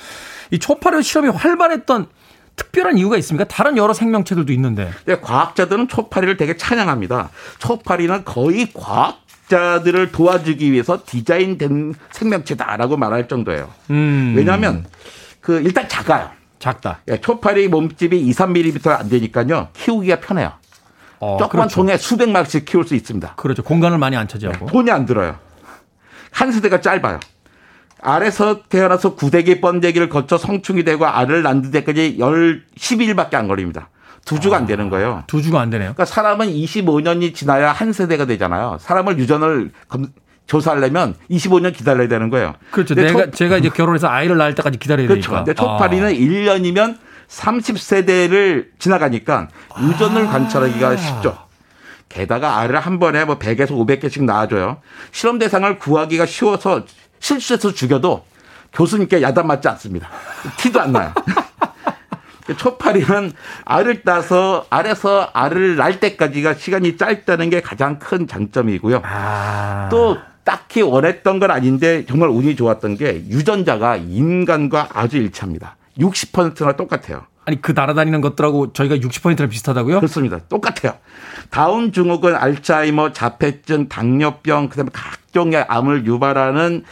[0.51, 2.08] 이 초파리 실험이 활발했던
[2.55, 3.47] 특별한 이유가 있습니까?
[3.47, 4.89] 다른 여러 생명체들도 있는데.
[5.05, 7.30] 네, 과학자들은 초파리를 되게 찬양합니다.
[7.60, 13.70] 초파리는 거의 과학 자들을 도와주기 위해서 디자인된 생명체다라고 말할 정도예요.
[13.91, 14.34] 음.
[14.36, 14.86] 왜냐하면
[15.39, 16.32] 그 일단 작아요.
[16.58, 17.01] 작다.
[17.08, 19.68] 예, 초파리 몸집이 2, 3mm 안 되니까요.
[19.74, 20.53] 키우기가 편해요.
[21.20, 21.76] 어, 조그만 그렇죠.
[21.76, 23.36] 통에 수백 마리씩 키울 수 있습니다.
[23.36, 23.62] 그렇죠.
[23.62, 24.66] 공간을 많이 안 차지하고.
[24.66, 25.38] 돈이 안 들어요.
[26.32, 27.20] 한 세대가 짧아요.
[28.02, 33.90] 알에서 태어나서 구데기 번데기를 거쳐 성충이 되고 알을 낳는 데까지 열 12일밖에 안 걸립니다.
[34.24, 35.24] 두 주가 안 되는 거예요.
[35.28, 35.94] 두 주가 안 되네요.
[35.94, 38.78] 그러니까 사람은 25년이 지나야 한 세대가 되잖아요.
[38.82, 40.08] 사람을 유전을 검-
[40.48, 42.54] 조사하려면 25년 기다려야 되는 거예요.
[42.72, 42.94] 그렇죠.
[42.94, 45.32] 내가 초- 제가 이제 결혼해서 아이를 낳을 때까지 기다려야 그렇죠.
[45.32, 45.44] 되니까.
[45.44, 46.12] 근데 초파리는 아.
[46.12, 46.98] 1년이면
[47.30, 49.48] 30세대를 지나가니까
[49.82, 50.30] 유전을 아.
[50.32, 51.38] 관찰하기가 쉽죠.
[52.10, 54.82] 게다가 알을 한 번에 뭐 100에서 500개씩 낳아줘요.
[55.12, 56.86] 실험 대상을 구하기가 쉬워서
[57.20, 58.24] 실수해서 죽여도
[58.74, 60.10] 교수님께 야단 맞지 않습니다.
[60.58, 61.14] 티도 안 나요.
[62.58, 63.34] 초파리는
[63.66, 69.01] 알을 따서 알에서 알을 낳을 때까지가 시간이 짧다는 게 가장 큰 장점이고요.
[69.03, 69.89] 아.
[69.91, 75.76] 또 딱히 원했던 건 아닌데 정말 운이 좋았던 게 유전자가 인간과 아주 일치합니다.
[75.99, 77.26] 60%나 똑같아요.
[77.48, 80.02] 아니 그 날아다니는 것들하고 저희가 60%랑 비슷하다고요?
[80.02, 80.39] 그렇습니다.
[80.50, 80.98] 똑같아요.
[81.50, 86.84] 다운 증후군, 알츠하이머, 자폐증, 당뇨병, 그다음에 각종의 암을 유발하는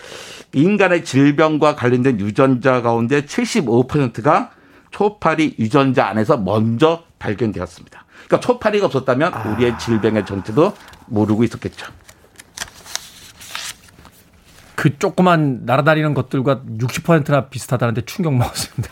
[0.54, 4.52] 인간의 질병과 관련된 유전자 가운데 75%가
[4.92, 8.06] 초파리 유전자 안에서 먼저 발견되었습니다.
[8.26, 10.74] 그러니까 초파리가 없었다면 우리의 질병의 정체도
[11.08, 11.92] 모르고 있었겠죠.
[14.76, 18.90] 그 조그만 날아다니는 것들과 60%나 비슷하다는데 충격 먹었습니다.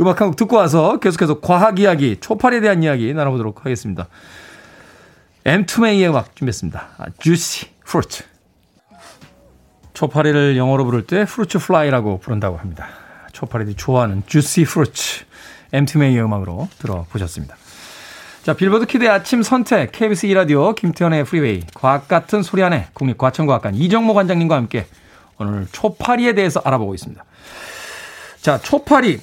[0.00, 4.06] 음악 한 곡 듣고 와서 계속해서 과학 이야기, 초파리에 대한 이야기 나눠보도록 하겠습니다.
[5.44, 6.88] 음투메이의 음악 준비했습니다.
[6.98, 8.24] 아, Juicy Fruit.
[9.94, 12.86] 초파리를 영어로 부를 때 fruits fly라고 부른다고 합니다.
[13.32, 15.24] 초파리들이 좋아하는 Juicy Fruit.
[15.72, 17.56] 음투메이의 음악으로 들어보셨습니다.
[18.44, 24.14] 자, 빌보드 키드의 아침 선택, KBS 2라디오, 김태훈의 Freeway, 과학 같은 소리 하네 국립과천과학관 이정모
[24.14, 24.86] 관장님과 함께
[25.38, 27.22] 오늘 초파리에 대해서 알아보고 있습니다.
[28.40, 29.20] 자, 초파리.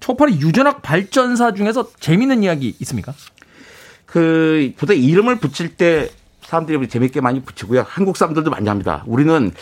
[0.00, 3.12] 초파리 유전학 발전사 중에서 재밌는 이야기 있습니까?
[4.06, 6.08] 그 보통 이름을 붙일 때
[6.42, 7.84] 사람들이 재밌게 많이 붙이고요.
[7.86, 9.04] 한국 사람들도 많이 합니다.
[9.06, 9.52] 우리는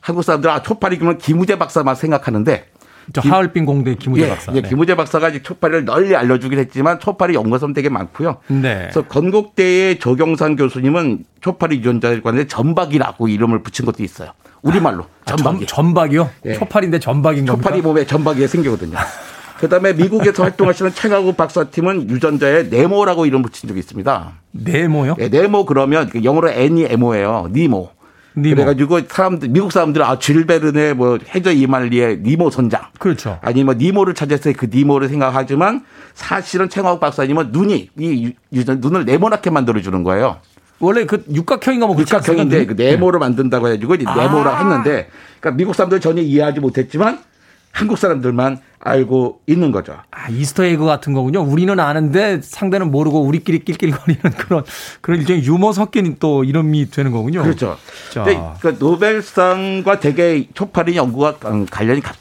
[0.00, 2.66] 한국 사람들 아 초파리 그러면 김우재 박사만 생각하는데
[3.12, 4.52] 저 하얼빈 공대 김우재 예, 박사.
[4.54, 4.68] 예, 네.
[4.68, 8.38] 김우재 박사가 이제 초파리를 널리 알려주긴 했지만 초파리 연구선 되게 많고요.
[8.48, 8.78] 네.
[8.82, 14.32] 그래서 건국대의 조경산 교수님은 초파리 유전자에 관해 전박이라고 이름을 붙인 것도 있어요.
[14.62, 15.66] 우리말로 아, 전박이.
[15.66, 16.30] 전, 전박이요?
[16.46, 16.54] 예.
[16.54, 17.68] 초파리인데 전박인 겁니까?
[17.68, 18.96] 초파리 몸에 전박이 생기거든요.
[19.58, 24.32] 그다음에 미국에서 활동하시는 최가구 박사팀은 유전자에 네모라고 이름 붙인 적이 있습니다.
[24.52, 25.16] 네모요?
[25.18, 27.48] 예, 네모 그러면 영어로 N이 M오예요.
[27.52, 27.90] 니모.
[28.36, 28.54] 니모.
[28.54, 32.82] 그래가지고 사람들 미국 사람들은 아 줄베른의 뭐 해저 이말리의 니모 선장.
[32.98, 33.38] 그렇죠.
[33.42, 35.84] 아니면 니모를 찾았을 때 그 니모를 생각하지만
[36.14, 40.36] 사실은 최광욱 박사님은 눈이 이 유전 눈을 네모나게 만들어 주는 거예요.
[40.80, 41.96] 원래 그 육각형인가 뭐?
[41.98, 42.72] 육각형인데 그?
[42.74, 44.58] 네모를 만든다고 해가지고 이제 네모라 아.
[44.58, 45.08] 했는데
[45.40, 47.18] 그러니까 미국 사람들 전혀 이해하지 못했지만
[47.78, 49.96] 한국 사람들만 알고 있는 거죠.
[50.10, 51.42] 아, Easter egg 같은 거군요.
[51.42, 54.64] 우리는 아는데 상대는 모르고 우리끼리 낄낄거리는 그런
[55.00, 57.44] 그런 일종의 유머 섞인 또 이름이 되는 거군요.
[57.44, 57.76] 그렇죠.
[58.10, 58.24] 자.
[58.24, 62.14] 근데 그 노벨상과 되게 초파리 연구가 음, 관련이 가,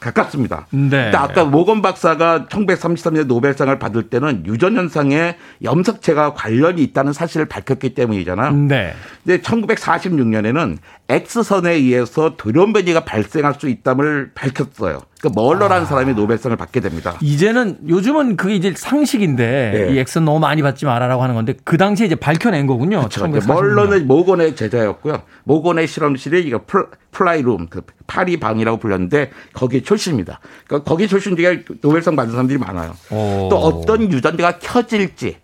[0.00, 0.66] 가깝습니다.
[0.70, 1.12] 네.
[1.14, 8.52] 아까 모건 박사가 1933년 노벨상을 받을 때는 유전 현상에 염색체가 관련이 있다는 사실을 밝혔기 때문이잖아요.
[8.52, 8.94] 네.
[9.24, 10.78] 근데 1946년에는
[11.08, 15.02] X선에 의해서 돌연변이가 발생할 수 있다을 밝혔어요.
[15.20, 15.86] 그러니까 멀러라는 아.
[15.86, 17.16] 사람이 노벨상을 받게 됩니다.
[17.20, 19.94] 이제는 요즘은 그게 이제 상식인데 네.
[19.94, 22.98] 이 X는 너무 많이 받지 마라라고 하는 건데 그 당시에 이제 밝혀낸 거군요.
[22.98, 23.24] 그렇죠.
[23.24, 23.46] 1946년.
[23.46, 25.22] 멀러는 모건의 제자였고요.
[25.44, 30.40] 모건의 실험실이 이거 f- fly room, 그 파리 방이라고 불렸는데 거기 출신입니다.
[30.66, 32.94] 그러니까 거기 출신 중에 노벨상 받은 사람들이 많아요.
[33.10, 33.48] 오.
[33.48, 35.36] 또 어떤 유전자가 켜질지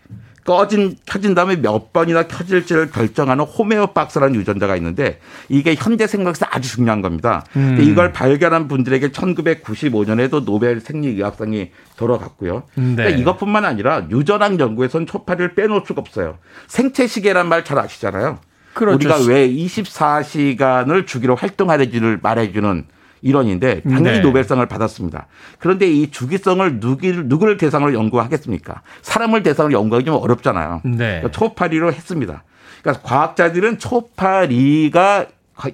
[0.45, 7.45] 꺼진 켜진 다음에 몇 번이나 켜질지를 결정하는 호메오박스라는 유전자가 있는데 이게 현대생물학에서 아주 중요한 겁니다.
[7.57, 7.79] 음.
[7.81, 12.65] 이걸 발견한 분들에게 1995년에도 노벨 생리의학상이 돌아갔고요.
[12.75, 12.95] 네.
[12.97, 16.39] 그러니까 이것뿐만 아니라 유전학 연구에선 초파리를 빼놓을 수가 없어요.
[16.67, 18.39] 생체 시계란 말 잘 아시잖아요.
[18.75, 18.97] 그렇죠.
[18.97, 22.87] 우리가 왜 24시간을 주기로 활동하는지를 말해주는
[23.23, 24.21] 이론인데 당연히 네.
[24.21, 25.27] 노벨상을 받았습니다.
[25.59, 28.83] 그런데 이 주기성을 누구를, 누구를 대상으로 연구하겠습니까?
[29.01, 30.83] 사람을 대상으로 연구하기 좀 어렵잖아요.
[30.85, 30.97] 네.
[30.97, 32.43] 그러니까 초파리로 했습니다.
[32.83, 35.27] 그러니까 과학자들은 초파리가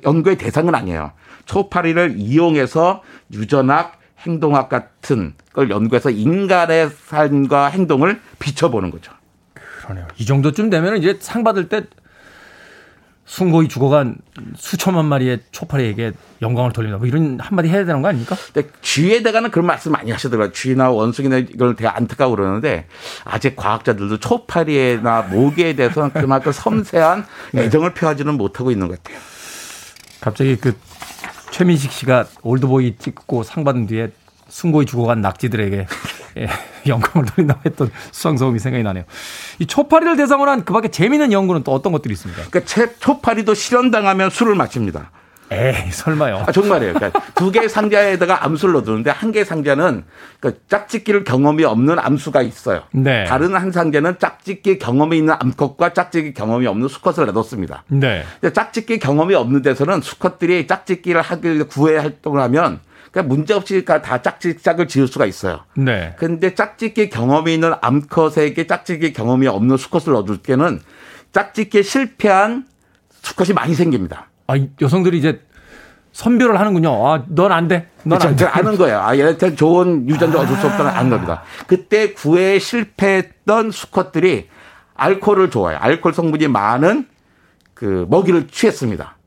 [0.05, 1.13] 연구의 대상은 아니에요.
[1.47, 9.13] 초파리를 이용해서 유전학, 행동학 같은 걸 연구해서 인간의 삶과 행동을 비춰보는 거죠.
[9.55, 10.07] 그러네요.
[10.19, 11.85] 이 정도쯤 되면 이제 상 받을 때
[13.29, 14.17] 숭고히 죽어간
[14.57, 16.97] 수천만 마리의 초파리에게 영광을 돌린다.
[16.97, 18.35] 뭐 이런 한마디 해야 되는 거 아닙니까?
[18.55, 20.51] 근데 쥐에 대가는 그런 말씀 많이 하시더라고요.
[20.53, 22.87] 쥐나 원숭이나 이걸 되게 안타까워 그러는데
[23.25, 29.21] 아직 과학자들도 초파리나 모기에 대해서는 그만큼 섬세한 애정을 표하지는 못하고 있는 것 같아요.
[30.23, 30.75] 갑자기 그
[31.51, 34.11] 최민식 씨가 올드보이 찍고 상 받은 뒤에
[34.49, 35.87] 숭고히 죽어간 낙지들에게
[36.39, 36.49] 예,
[36.87, 39.05] 영광을 돌린다고 했던 수상소음이 생각이 나네요.
[39.59, 42.43] 이 초파리를 대상으로 한 그 밖에 재미있는 연구는 또 어떤 것들이 있습니까?
[42.51, 45.11] 그러니까 채- 초파리도 실현당하면 술을 마십니다.
[45.51, 46.45] 에이, 설마요.
[46.47, 46.93] 아, 정말이에요.
[46.93, 50.05] 그러니까 두 개의 상자에다가 암수를 넣어두는데 한 개의 상자는
[50.41, 52.83] 그러니까 짝짓기를 경험이 없는 암수가 있어요.
[52.93, 53.25] 네.
[53.25, 57.85] 다른 한 상자는 짝짓기 경험이 있는 암컷과 짝짓기 경험이 없는 수컷을 내뒀습니다.
[57.89, 58.25] 네.
[58.53, 62.81] 짝짓기 경험이 없는 데서는 수컷들이 짝짓기를 하기 위해 구애 활동을 하면
[63.11, 65.61] 그냥 문제없이 다 짝짓 짝을 지을 수가 있어요.
[65.77, 66.15] 네.
[66.19, 70.81] 근데 짝짓기 경험이 있는 암컷에게 짝짓기 경험이 없는 수컷을 얻을 때는
[71.33, 72.67] 짝짓기에 실패한
[73.23, 74.29] 수컷이 많이 생깁니다.
[74.47, 75.41] 아, 이 여성들이 이제
[76.13, 77.07] 선별을 하는군요.
[77.07, 77.89] 아, 넌 안 돼.
[78.05, 78.29] 넌 그렇죠.
[78.29, 78.45] 안 돼.
[78.47, 79.01] 아는 거예요.
[79.01, 81.43] 아, 얘한테 좋은 유전자 얻을 수 없다는 아는 겁니다.
[81.67, 84.49] 그때 구애에 실패했던 수컷들이
[84.95, 85.79] 알코올을 좋아해요.
[85.81, 87.07] 알코올 성분이 많은
[87.75, 89.18] 그 먹이를 취했습니다.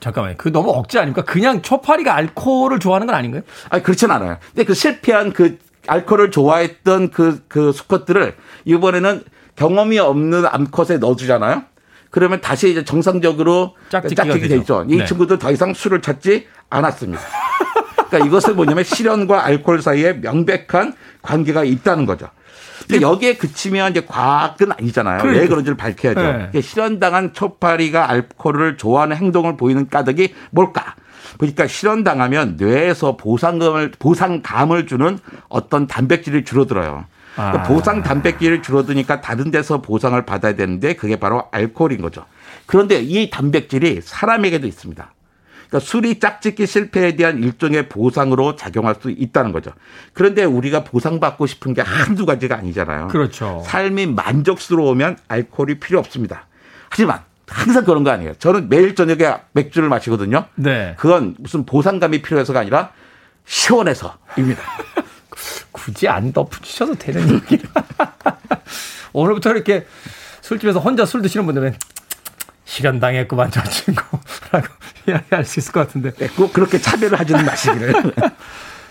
[0.00, 0.36] 잠깐만요.
[0.38, 1.24] 그 너무 억지 아닙니까?
[1.24, 3.42] 그냥 초파리가 알코올을 좋아하는 건 아닌가요?
[3.70, 4.38] 아니, 그렇진 않아요.
[4.54, 9.22] 근데 그 실패한 그 알코올을 좋아했던 그, 그 수컷들을 이번에는
[9.56, 11.62] 경험이 없는 암컷에 넣어주잖아요.
[12.10, 14.84] 그러면 다시 이제 정상적으로 짝짓기가 짝짓기 되죠.
[14.88, 15.04] 이 네.
[15.04, 17.20] 친구들 더 이상 술을 찾지 않았습니다.
[18.08, 22.28] 그러니까 이것을 뭐냐면 실현과 알코올 사이에 명백한 관계가 있다는 거죠.
[22.88, 25.16] 근데 여기에 그치면 이제 과학은 아니잖아요.
[25.16, 25.48] 왜 그러니까.
[25.48, 26.20] 그런지를 밝혀야죠.
[26.20, 26.32] 네.
[26.32, 30.94] 그러니까 실현당한 초파리가 알코올을 좋아하는 행동을 보이는 까닭이 뭘까?
[31.36, 35.18] 그러니까 실현당하면 뇌에서 보상감을 보상감을 주는
[35.48, 37.04] 어떤 단백질이 줄어들어요.
[37.34, 37.62] 그러니까 아.
[37.64, 42.24] 보상 단백질이 줄어드니까 다른 데서 보상을 받아야 되는데 그게 바로 알코올인 거죠.
[42.66, 45.12] 그런데 이 단백질이 사람에게도 있습니다.
[45.68, 49.70] 그러니까 술이 짝짓기 실패에 대한 일종의 보상으로 작용할 수 있다는 거죠.
[50.14, 53.08] 그런데 우리가 보상받고 싶은 게 한두 가지가 아니잖아요.
[53.08, 53.62] 그렇죠.
[53.66, 56.46] 삶이 만족스러우면 알코올이 필요 없습니다.
[56.88, 58.34] 하지만 항상 그런 거 아니에요.
[58.38, 60.46] 저는 매일 저녁에 맥주를 마시거든요.
[60.54, 60.94] 네.
[60.98, 62.92] 그건 무슨 보상감이 필요해서가 아니라
[63.44, 64.62] 시원해서입니다.
[65.72, 67.58] 굳이 안 덧붙이셔도 되는 얘기.
[69.12, 69.86] 오늘부터 이렇게
[70.40, 71.74] 술집에서 혼자 술 드시는 분들은
[72.68, 74.20] 실현당했구만 저 친구라고
[75.08, 77.94] 이야기할 수 있을 것 같은데 네, 꼭 그렇게 차별을 하지는 마시기를.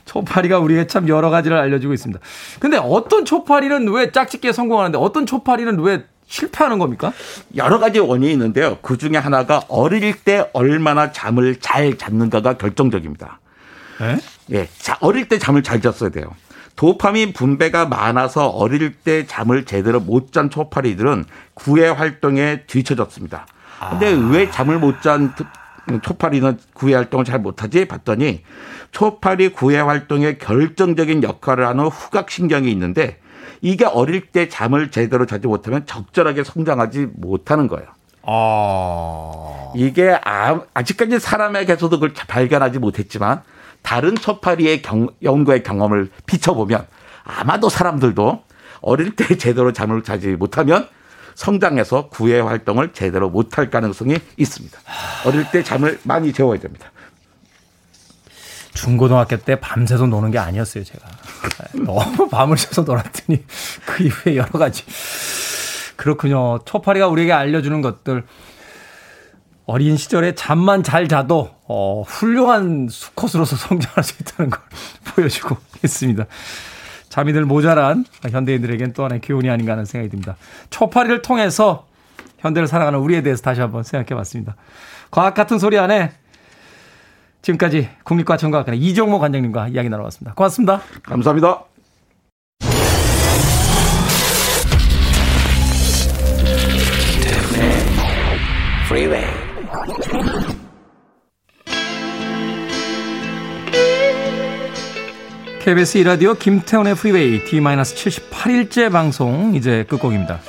[0.05, 2.19] 초파리가 우리에게 참 여러 가지를 알려주고 있습니다.
[2.59, 7.13] 근데 어떤 초파리는 왜 짝짓기에 성공하는데 어떤 초파리는 왜 실패하는 겁니까?
[7.55, 8.77] 여러 가지 원인이 있는데요.
[8.81, 13.39] 그 중에 하나가 어릴 때 얼마나 잠을 잘 잤는가가 결정적입니다.
[13.99, 14.17] 네?
[14.51, 16.33] 예, 자, 어릴 때 잠을 잘 잤어야 돼요.
[16.77, 23.45] 도파민 분배가 많아서 어릴 때 잠을 제대로 못 잔 초파리들은 구애 활동에 뒤처졌습니다.
[23.89, 25.33] 근데 왜 잠을 못 잔
[26.01, 27.87] 초파리는 구애 활동을 잘 못하지?
[27.87, 28.43] 봤더니
[28.91, 33.19] 초파리 구애 활동에 결정적인 역할을 하는 후각신경이 있는데
[33.61, 37.87] 이게 어릴 때 잠을 제대로 자지 못하면 적절하게 성장하지 못하는 거예요.
[38.23, 39.71] 아.
[39.75, 43.41] 이게 아, 아직까지 사람에게서도 그걸 발견하지 못했지만
[43.81, 46.85] 다른 초파리의 경, 연구의 경험을 비춰보면
[47.23, 48.43] 아마도 사람들도
[48.81, 50.87] 어릴 때 제대로 잠을 자지 못하면
[51.37, 54.79] 성장해서 구애 활동을 제대로 못할 가능성이 있습니다.
[55.25, 56.91] 어릴 때 잠을 많이 재워야 됩니다.
[58.73, 61.07] 중고등학교 때 밤새서 노는 게 아니었어요, 제가.
[61.73, 63.43] 네, 너무 밤을 새서 놀았더니
[63.85, 64.83] 그 이후에 여러 가지.
[65.95, 66.59] 그렇군요.
[66.65, 68.23] 초파리가 우리에게 알려주는 것들.
[69.67, 74.59] 어린 시절에 잠만 잘 자도 어, 훌륭한 수컷으로서 성장할 수 있다는 걸
[75.13, 76.25] 보여주고 있습니다.
[77.17, 80.37] 잠이 들 모자란 현대인들에겐 또 하나의 교훈이 아닌가 하는 생각이 듭니다.
[80.69, 81.87] 초파리를 통해서
[82.37, 84.55] 현대를 사랑하는 우리에 대해서 다시 한번 생각해 봤습니다.
[85.09, 86.11] 과학 같은 소리 안에
[87.41, 90.35] 지금까지 국립과천과학관의 이종모 관장님과 이야기 나눠봤습니다.
[90.35, 90.81] 고맙습니다.
[91.01, 91.63] 감사합니다.
[98.85, 99.36] Freeway.
[105.67, 110.39] KBS 이라디오 김태훈의 프리웨이 D-78일째 방송 이제 끝곡입니다.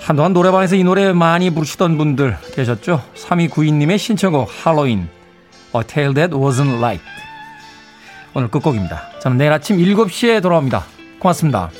[0.00, 3.02] 한동안 노래방에서 이 노래 많이 부르시던 분들 계셨죠?
[3.16, 5.08] 3292님의 신청곡 할로윈
[5.74, 7.04] A Tale That Wasn't Light
[8.32, 9.10] 오늘 끝곡입니다.
[9.18, 10.84] 저는 내일 아침 7시에 돌아옵니다.
[11.18, 11.70] 고맙습니다.